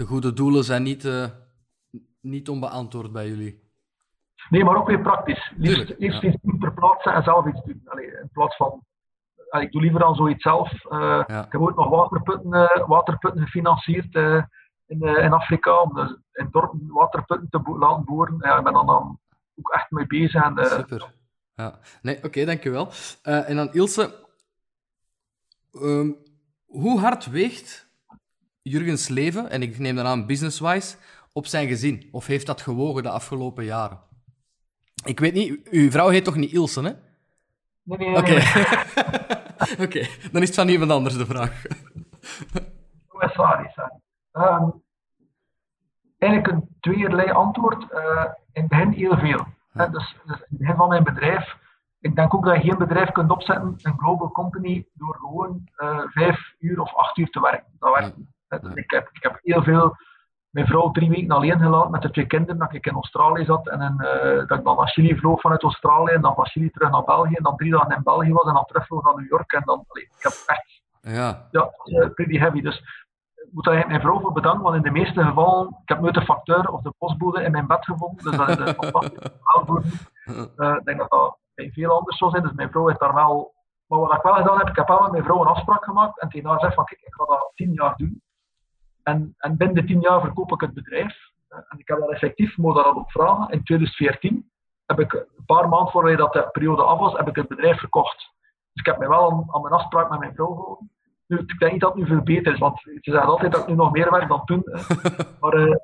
[0.00, 1.26] De goede doelen zijn niet, uh,
[2.20, 3.62] niet onbeantwoord bij jullie.
[4.50, 5.52] Nee, maar ook weer praktisch.
[5.56, 7.82] Liefst, Tuurlijk, eerst iets doen ter plaatse en zelf iets doen.
[7.84, 8.84] Allee, in plaats van...
[9.48, 10.72] allee, ik doe liever dan zoiets zelf.
[10.84, 11.44] Uh, Ja.
[11.44, 14.42] Ik heb ook nog waterputten, uh, waterputten gefinancierd uh,
[14.86, 18.36] in, in Afrika, om dus in dorpen waterputten te bo laten boren.
[18.40, 19.18] Ja, ik ben dan, dan
[19.56, 20.42] ook echt mee bezig.
[20.42, 21.12] En, Super.
[21.54, 21.78] Ja.
[22.02, 22.88] Nee, oké, okay, dankjewel.
[23.22, 24.14] en dan Ilse,
[25.72, 26.16] um,
[26.66, 27.89] hoe hard weegt
[28.62, 30.96] Jurgens leven, en ik neem dan aan business-wise,
[31.32, 32.08] op zijn gezin?
[32.12, 33.98] Of heeft dat gewogen de afgelopen jaren?
[35.04, 36.92] Ik weet niet, uw vrouw heet toch niet Ilse, hè?
[37.82, 38.30] Nee, nee, Oké,
[39.76, 39.86] nee.
[39.86, 40.08] okay.
[40.32, 41.62] dan is het van iemand anders de vraag.
[43.18, 44.00] sorry, sorry.
[44.32, 44.82] Um,
[46.18, 47.86] eigenlijk een tweeërlei antwoord.
[47.92, 49.46] Uh, in het begin heel veel.
[49.72, 49.86] Ja.
[49.86, 51.58] Dus, dus, in het begin van mijn bedrijf
[52.00, 56.00] ik denk ook dat je geen bedrijf kunt opzetten, een global company, door gewoon uh,
[56.04, 57.72] vijf uur of acht uur te werken.
[57.78, 58.28] Dat werkt niet.
[58.58, 59.96] Dus ik, heb, ik heb heel veel
[60.50, 63.68] mijn vrouw drie weken alleen gelaten met de twee kinderen, dat ik in Australië zat
[63.68, 66.90] en uh, dat ik dan naar Chili vloog vanuit Australië en dan van Chili terug
[66.90, 69.52] naar België en dan drie dagen in België was en dan terugvloog naar New York
[69.52, 72.60] en dan, allee, ik heb echt, ja, ja uh, pretty heavy.
[72.60, 72.78] Dus
[73.34, 76.14] ik moet daar mijn vrouw voor bedanken, want in de meeste gevallen, ik heb nooit
[76.14, 79.66] de facteur of de postbode in mijn bed gevonden, dus dat is een fantastisch verhaal
[79.66, 79.82] voor
[80.56, 83.14] uh, Ik denk dat dat bij veel anders zo zijn, dus mijn vrouw heeft daar
[83.14, 83.58] wel...
[83.86, 86.20] Maar wat ik wel gedaan heb, ik heb wel met mijn vrouw een afspraak gemaakt
[86.20, 88.22] en tegen haar gezegd van kijk, ik ga dat tien jaar doen.
[89.10, 91.30] En, en binnen de tien jaar verkoop ik het bedrijf.
[91.48, 93.50] En ik heb dat effectief, moet dat ook vragen.
[93.50, 94.50] In 2014
[94.86, 97.78] heb ik een paar maanden voordat dat de periode af was, heb ik het bedrijf
[97.78, 98.16] verkocht.
[98.72, 100.90] Dus ik heb mij wel aan, aan mijn afspraak met mijn vrouw gehouden.
[101.26, 103.60] Nu, ik denk niet dat het nu veel beter is, want ze zeggen altijd dat
[103.60, 104.62] ik nu nog meer werk dan toen.
[105.40, 105.76] Maar, uh,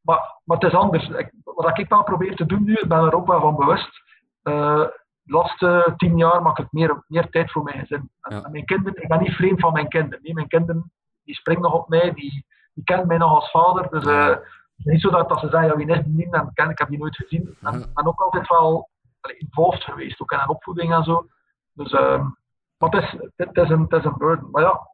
[0.00, 1.08] maar, maar het is anders.
[1.08, 4.02] Ik, wat ik wel probeer te doen nu, ik ben er ook wel van bewust.
[4.42, 4.86] Uh,
[5.22, 8.10] de laatste tien jaar maak ik meer, meer tijd voor mijn gezin.
[8.20, 8.44] Ja.
[8.44, 10.22] En mijn kinderen, ik ben niet vreemd van mijn kinderen.
[10.22, 10.92] Nee, mijn kinderen
[11.28, 12.44] die springen nog op mij, die,
[12.78, 13.88] die kennen mij nog als vader.
[13.90, 14.42] Dus uh, het
[14.76, 16.78] is niet zo dat, dat ze zeggen, ja, wie is die niet, en ken, ik
[16.78, 17.56] heb die nooit gezien.
[17.60, 18.88] En, en ook altijd wel
[19.38, 21.26] involved geweest, ook in een opvoeding en zo.
[21.72, 22.26] Dus, uh,
[22.78, 24.50] maar het is, het, is een, het is een burden.
[24.50, 24.88] Maar ja,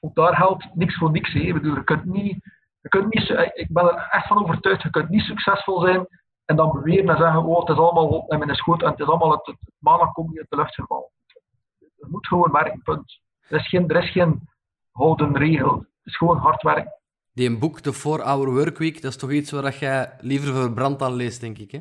[0.00, 1.32] ook daar geldt niks voor niks.
[1.32, 1.40] Hè.
[1.40, 2.44] Ik bedoel, je kunt niet,
[2.80, 6.06] je kunt niet, ik ben er echt van overtuigd, je kunt niet succesvol zijn
[6.44, 9.06] en dan beweren en zeggen, oh, het is allemaal in mijn schoot en het is
[9.06, 11.10] allemaal het, het maandag komt niet uit de lucht gevallen.
[11.78, 13.20] Het moet gewoon werken, punt.
[13.48, 14.48] Er is geen, er is geen
[14.92, 15.78] houden regel.
[15.78, 16.97] Het is gewoon hard werken.
[17.38, 21.12] Die een boek, de 4-Hour Workweek, dat is toch iets waar jij liever verbrand aan
[21.12, 21.80] leest, denk ik, hè?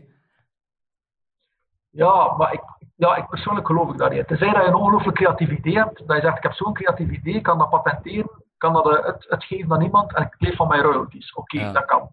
[1.89, 2.61] Ja, maar ik,
[2.95, 4.27] ja, ik persoonlijk geloof ik niet.
[4.27, 7.09] Tenzij dat je een ongelooflijk creatief idee hebt, dat je zegt, ik heb zo'n creatief
[7.09, 10.55] idee, ik kan dat patenteren, kan dat het, het geven aan iemand en ik leef
[10.55, 11.33] van mijn royalties.
[11.33, 12.09] Oké, dat kan.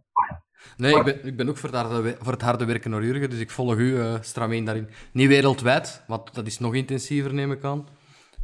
[0.76, 3.30] Nee, ik, ben, ik ben ook voor het harde, voor het harde werken naar Jurgen,
[3.30, 4.88] dus ik volg u uh, strameen daarin.
[5.12, 7.86] Niet wereldwijd, want dat is nog intensiever, neem ik aan.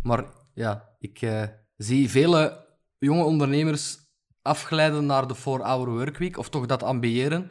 [0.03, 0.25] Maar
[0.55, 1.43] ja, ik uh,
[1.77, 2.67] zie vele
[2.99, 4.00] jonge ondernemers
[4.43, 7.51] afglijden naar de 4-hour workweek, of toch dat ambiëren.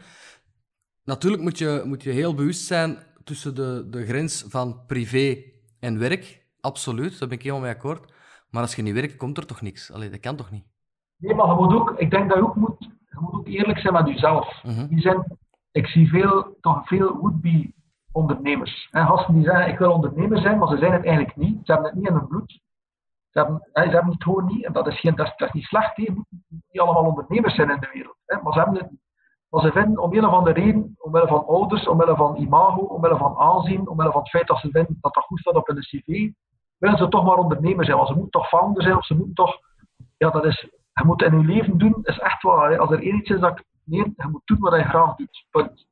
[1.04, 5.38] Natuurlijk moet je, moet je heel bewust zijn tussen de, de grens van privé
[5.80, 6.48] en werk.
[6.62, 8.14] Absoluut, daar ben ik helemaal mee akkoord.
[8.52, 9.92] Maar als je niet werkt, komt er toch niks?
[9.92, 10.66] Allee, dat kan toch niet?
[11.18, 13.80] Nee, maar je moet ook, ik denk dat je ook moet, je moet ook eerlijk
[13.80, 14.64] zijn met jezelf.
[14.64, 15.00] Mm -hmm.
[15.00, 15.38] zijn,
[15.72, 17.74] ik zie veel, toch veel would-be
[18.12, 18.88] ondernemers.
[18.92, 21.60] En gasten die zeggen, ik wil ondernemer zijn, maar ze zijn het eigenlijk niet.
[21.64, 22.60] Ze hebben het niet in hun bloed.
[23.30, 24.66] Ze hebben, ze hebben het gewoon niet.
[24.66, 25.96] En dat is, geen, dat is, niet slecht.
[25.96, 26.14] He.
[26.48, 28.16] Niet allemaal ondernemers zijn in de wereld.
[28.26, 28.92] Maar ze hebben het
[29.50, 33.18] maar ze vinden om een van de reden, omwille van ouders, omwille van imago, omwille
[33.18, 35.80] van aanzien, omwille van het feit dat ze vinden dat dat goed staat op hun
[35.80, 36.32] cv,
[36.78, 37.98] willen ze toch maar ondernemer zijn.
[37.98, 39.60] Want ze moeten toch founder zijn, of ze moeten toch...
[40.18, 40.68] Ja, dat is...
[40.94, 42.72] Je moet in je leven doen, is echt waar.
[42.72, 42.78] Hè.
[42.78, 43.64] Als er één iets is dat.
[43.84, 45.46] Nee, je moet doen wat je graag doet.
[45.50, 45.88] Punt.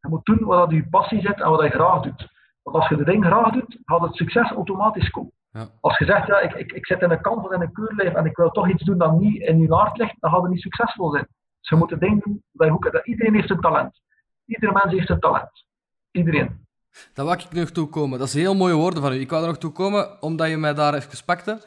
[0.00, 2.28] Je moet doen wat je passie zit en wat je graag doet.
[2.62, 5.32] Want als je de ding graag doet, gaat het succes automatisch komen.
[5.54, 5.68] Ja.
[5.80, 8.24] Als je zegt, ja, ik, ik, ik zit in een kant van een keurlijf en
[8.24, 10.60] ik wil toch iets doen dat niet in je hart ligt, dan gaat het niet
[10.60, 11.28] succesvol zijn.
[11.60, 14.00] Ze moeten denken dat, je, dat iedereen heeft een talent.
[14.44, 15.64] Iedere mens heeft een talent.
[16.10, 16.66] Iedereen.
[17.12, 18.18] Daar wou ik nog toe komen.
[18.18, 19.20] Dat is heel mooie woorden van u.
[19.20, 21.62] Ik wou er nog toe komen, omdat je mij daar even pakte.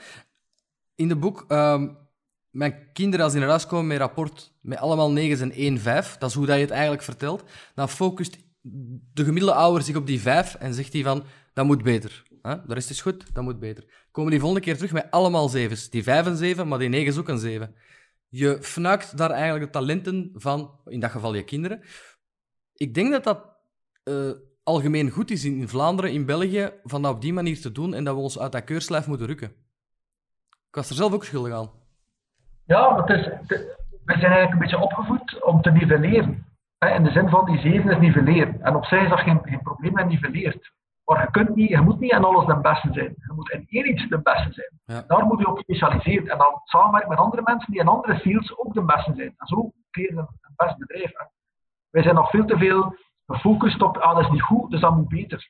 [0.96, 1.98] In de boek, um,
[2.50, 6.30] mijn kinderen als naar huis komen met rapport met allemaal 9's en 1 5, dat
[6.30, 7.44] is hoe dat je het eigenlijk vertelt,
[7.76, 8.38] dan focust
[9.14, 11.24] de gemiddelde ouder zich op die 5 en zegt hij van,
[11.54, 12.24] dat moet beter.
[12.42, 12.66] Hè?
[12.66, 14.08] De rest is goed, dat moet beter.
[14.12, 15.90] Komen die volgende keer terug met allemaal 7's.
[15.90, 17.76] Die 5 en 7, maar die 9 is ook een 7.
[18.30, 21.82] Je fnuikt daar eigenlijk de talenten van, in dat geval je kinderen.
[22.74, 23.46] Ik denk dat dat
[24.04, 24.32] uh,
[24.64, 28.04] algemeen goed is in Vlaanderen, in België, van dat op die manier te doen en
[28.04, 29.48] dat we ons uit dat keurslijf moeten rukken.
[30.50, 31.70] Ik was er zelf ook schuldig aan.
[32.66, 33.26] Ja, maar het is,
[34.06, 36.46] we zijn eigenlijk een beetje opgevoed om te nivelleren.
[36.80, 38.62] In de zin van die zeven is nivelleren.
[38.62, 40.72] En op zich is dat geen, geen probleem met nivelleert.
[41.08, 43.16] Maar je, kunt niet, je moet niet in alles de beste zijn.
[43.18, 44.72] Je moet in één iets de beste zijn.
[44.86, 45.04] Ja.
[45.08, 46.28] Daar moet je op specialiseren.
[46.28, 49.34] En dan samenwerken met andere mensen die in andere fields ook de beste zijn.
[49.38, 51.12] En zo creëer je een, best bedrijf.
[51.90, 52.96] Wij zijn nog veel te veel
[53.26, 55.50] gefocust op, ah, dat is niet goed, dus dat moet beter.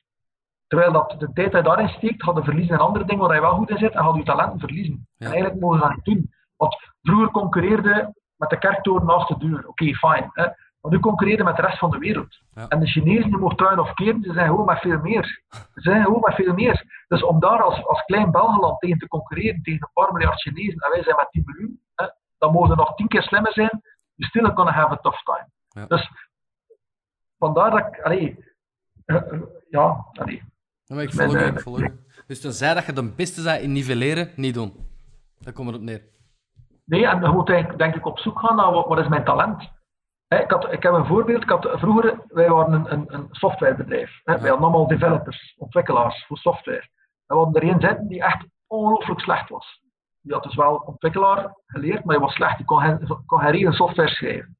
[0.66, 3.34] Terwijl dat de tijd dat je daarin steekt, gaat je verliezen in andere dingen waar
[3.34, 5.06] je wel goed in zit, en gaat je talenten verliezen.
[5.16, 5.26] Ja.
[5.26, 6.30] En eigenlijk mogen we dat niet doen.
[6.56, 9.58] Want vroeger concurreerde met de kerktoren naast de deur.
[9.58, 10.30] Oké, okay, fijn.
[10.80, 12.40] Maar nu concurreren met de rest van de wereld.
[12.54, 12.68] Ja.
[12.68, 15.42] En de Chinezen, die mogen tuin of keren, ze zijn gewoon met veel meer.
[15.74, 17.04] Ze zijn gewoon met veel meer.
[17.08, 20.80] Dus om daar als, als klein Belgeland tegen te concurreren, tegen een paar miljard Chinezen,
[20.80, 22.06] en wij zijn met 10 miljoen, hè,
[22.38, 23.82] dan mogen we nog tien keer slimmer zijn,
[24.14, 25.48] you still gonna have a tough time.
[25.68, 25.86] Ja.
[25.86, 26.10] Dus
[27.38, 28.44] vandaar dat ik, allee,
[29.06, 30.42] uh, uh, ja, allee.
[30.84, 31.98] Ja, maar ik volg u, ik volg u.
[32.26, 34.72] Dus tenzij dat je de beste bent in nivelleren, niet doen.
[35.38, 36.02] Daar komt het op neer.
[36.84, 39.24] Nee, en je moet eigenlijk, denk ik op zoek gaan naar wat, wat is mijn
[39.24, 39.76] talent
[40.28, 41.42] Ik, had, ik heb een voorbeeld.
[41.42, 44.20] Ik had, vroeger, wij waren een, een, een softwarebedrijf.
[44.24, 44.38] Hè.
[44.38, 46.88] Wij hadden allemaal developers, ontwikkelaars voor software.
[47.26, 49.82] En we hadden er één zitten die echt ongelooflijk slecht was.
[50.20, 52.56] Die had dus wel ontwikkelaar geleerd, maar hij was slecht.
[52.56, 54.56] Die kon geen, kon geen software schrijven.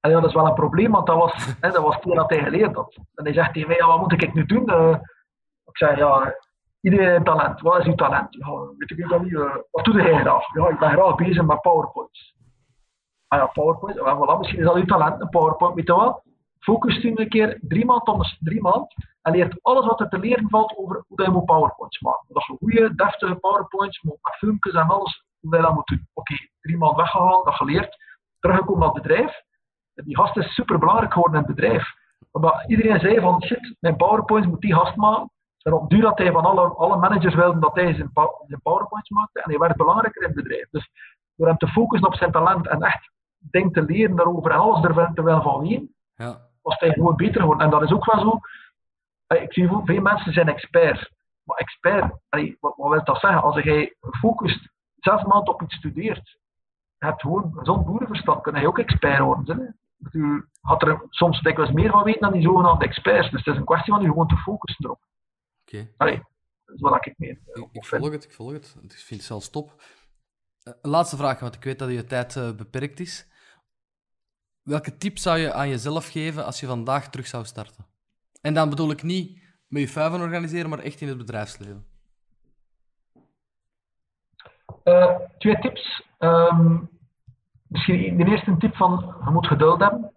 [0.00, 2.42] En dat is wel een probleem, want dat was, hè, dat was toen dat hij
[2.42, 2.94] geleerd had.
[3.14, 4.70] En hij zegt tegen mij, ja, wat moet ik nu doen?
[4.70, 4.96] Uh,
[5.64, 6.34] ik zei, ja,
[6.80, 7.60] iedereen heeft talent.
[7.60, 8.34] Wat is uw talent?
[8.34, 9.30] Ja, weet ik niet.
[9.30, 10.54] Uh, wat doe jij graag?
[10.54, 12.34] Ja, ik ben graag bezig met PowerPoints.
[13.30, 13.98] Ah ja, PowerPoint.
[13.98, 15.74] Voilà, misschien is dat uw talent, een PowerPoint.
[15.74, 16.22] Weet je wat?
[16.58, 18.88] Focus u een keer drie maanden drie maanden
[19.22, 22.26] en leert alles wat er te leren valt over hoe je moet PowerPoints maken.
[22.28, 26.08] Dat je goede, deftige PowerPoints moet met filmpjes en alles, hoe je dat moet doen.
[26.14, 27.96] Oké, drie maanden weggegaan, dat geleerd,
[28.38, 29.42] teruggekomen naar het bedrijf.
[29.94, 31.84] Die gast is super belangrijk geworden in het bedrijf.
[32.30, 35.30] Omdat iedereen zei van shit, mijn PowerPoints moet die gast maken.
[35.62, 38.10] En op duur dat hij van alle, alle managers wilde dat hij zijn,
[38.46, 39.42] zijn PowerPoints maakte.
[39.42, 40.68] En hij werd belangrijker in het bedrijf.
[40.70, 40.90] Dus
[41.36, 43.10] door hem te focussen op zijn talent en echt
[43.40, 46.40] dingen te leren daarover en alles er te willen van weten, ja.
[46.62, 47.64] was hij gewoon beter geworden.
[47.64, 48.40] En dat is ook wel zo.
[49.36, 51.10] Ik zie veel mensen zijn expert.
[51.42, 52.12] Maar expert,
[52.60, 53.42] wat, wat wil dat zeggen?
[53.42, 56.38] Als jij gefocust zes maanden op iets studeert,
[56.98, 59.78] je hebt gewoon zo'n boerenverstand, kun je ook expert worden.
[60.12, 63.30] U had er soms dikwijls meer van weten dan die zogenaamde experts.
[63.30, 65.00] Dus het is een kwestie van je gewoon te focussen erop.
[65.62, 65.88] Oké.
[65.94, 66.24] Okay.
[66.64, 67.38] dat is wat ik meer.
[67.52, 68.76] Ik, ik volg het, ik volg het.
[68.82, 69.82] Ik vind het zelfs top.
[70.64, 73.28] Uh, laatste vraag, want ik weet dat je tijd uh, beperkt is.
[74.62, 77.86] Welke tip zou je aan jezelf geven als je vandaag terug zou starten?
[78.40, 81.86] En dan bedoel ik niet met je vuiven organiseren, maar echt in het bedrijfsleven.
[84.84, 86.04] Uh, twee tips.
[86.18, 86.90] Um,
[87.66, 90.12] misschien de eerste tip van, je moet geduld hebben.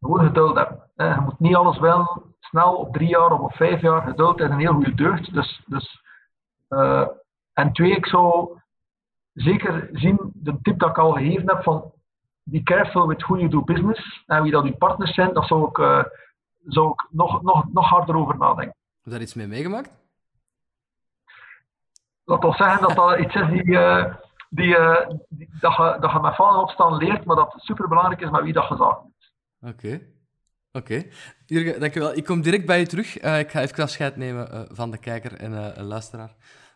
[0.00, 0.90] Gewoon geduld hebben.
[0.96, 4.02] Je moet niet alles wel snel op drie jaar of op vijf jaar.
[4.02, 5.34] Geduld is een heel goede deugd.
[5.34, 6.02] Dus, dus,
[7.52, 8.58] en twee, ik zou
[9.34, 11.92] zeker zien, de tip dat ik al gegeven heb van
[12.42, 15.68] be careful with who you do business en wie dat uw partners zijn, dat zou
[15.68, 16.04] ik, uh,
[16.64, 18.74] zou ik nog, nog, nog harder over nadenken.
[18.74, 20.02] Heb je daar iets mee meegemaakt?
[22.24, 24.14] Dat wil zeggen dat dat iets is die, uh,
[24.48, 28.20] die, uh, die, dat, je, dat je met vallen opstaan leert, maar dat het superbelangrijk
[28.20, 29.32] is met wie dat je zaken doet.
[29.70, 30.00] Oké.
[30.72, 31.02] Oké.
[31.46, 32.16] Jurgen, dankjewel.
[32.16, 33.16] Ik kom direct bij je terug.
[33.18, 36.34] Ik ga even afscheid nemen van de kijker en luisteraar.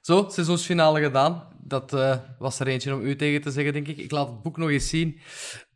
[0.09, 1.49] Zo, seizoensfinale gedaan.
[1.61, 1.91] Dat
[2.39, 3.97] was er eentje om u tegen te zeggen, denk ik.
[3.97, 5.21] Ik laat het boek nog eens zien.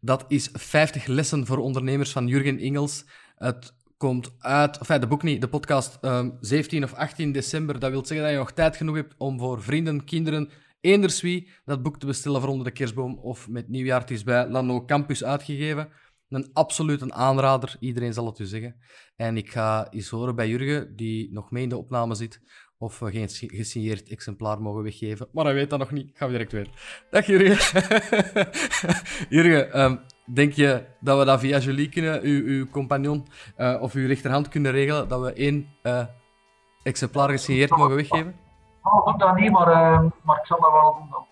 [0.01, 3.05] Dat is 50 lessen voor ondernemers van Jurgen Ingels.
[3.37, 7.79] Het komt uit, enfin de boek niet, de podcast, um, ehm, 17 of 18 december.
[7.79, 11.51] Dat wil zeggen dat je nog tijd genoeg hebt om voor vrienden, kinderen, eenders wie,
[11.65, 14.01] dat boek te bestellen voor onder de kerstboom of met nieuwjaar.
[14.01, 15.89] Het is bij Lano Campus uitgegeven.
[16.29, 18.77] Een absoluut een aanrader, iedereen zal het u zeggen.
[19.17, 22.41] En ik ga eens horen bij Jurgen, die nog mee in de opname zit,
[22.83, 25.29] of we geen gesigneerd exemplaar mogen weggeven.
[25.33, 26.09] Maar hij weet dat nog niet.
[26.09, 26.73] Ik ga direct weten.
[27.11, 27.83] Dag Jurgen.
[29.37, 33.27] Jurgen, um, denk je dat we dat via Julie kunnen, uw, uw compagnon
[33.59, 36.05] uh, of uw rechterhand kunnen regelen, dat we één uh,
[36.83, 38.35] exemplaar gesigneerd mogen weggeven?
[38.83, 41.27] Oh, dat niet, maar, uh, maar ik zal dat wel doen dan.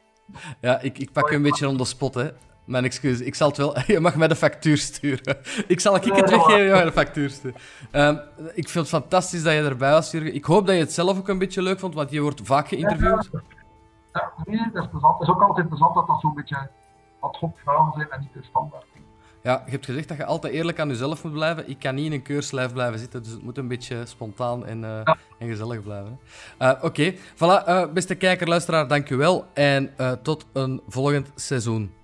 [0.61, 2.31] Ja, ik, ik pak je een beetje on the spot, hè.
[2.71, 3.21] Mijn excuus.
[3.21, 3.77] Ik zal het wel...
[3.87, 5.37] Je mag mij de factuur sturen.
[5.67, 7.61] Ik zal ik het weggeven, je mag de factuur sturen.
[7.93, 8.21] Um,
[8.55, 10.35] ik vind het fantastisch dat je erbij was, Jurgen.
[10.35, 12.69] Ik hoop dat je het zelf ook een beetje leuk vond, want je wordt vaak
[12.69, 13.31] geïnterviewd.
[14.13, 15.19] Ja, nee, dat is plezant.
[15.19, 16.69] Het is ook altijd plezant dat dat zo'n beetje
[17.21, 18.85] ad hoc vragen zijn en niet de standaard
[19.43, 21.69] Ja, je hebt gezegd dat je altijd eerlijk aan jezelf moet blijven.
[21.69, 24.83] Ik kan niet in een keurslijf blijven zitten, dus het moet een beetje spontaan en,
[24.83, 25.17] uh, ja.
[25.39, 26.19] en gezellig blijven.
[26.59, 27.19] Uh, Oké, okay.
[27.35, 27.69] voilà.
[27.69, 29.47] Uh, beste kijker, luisteraar, dankjewel.
[29.55, 31.99] En tot een volgend seizoen.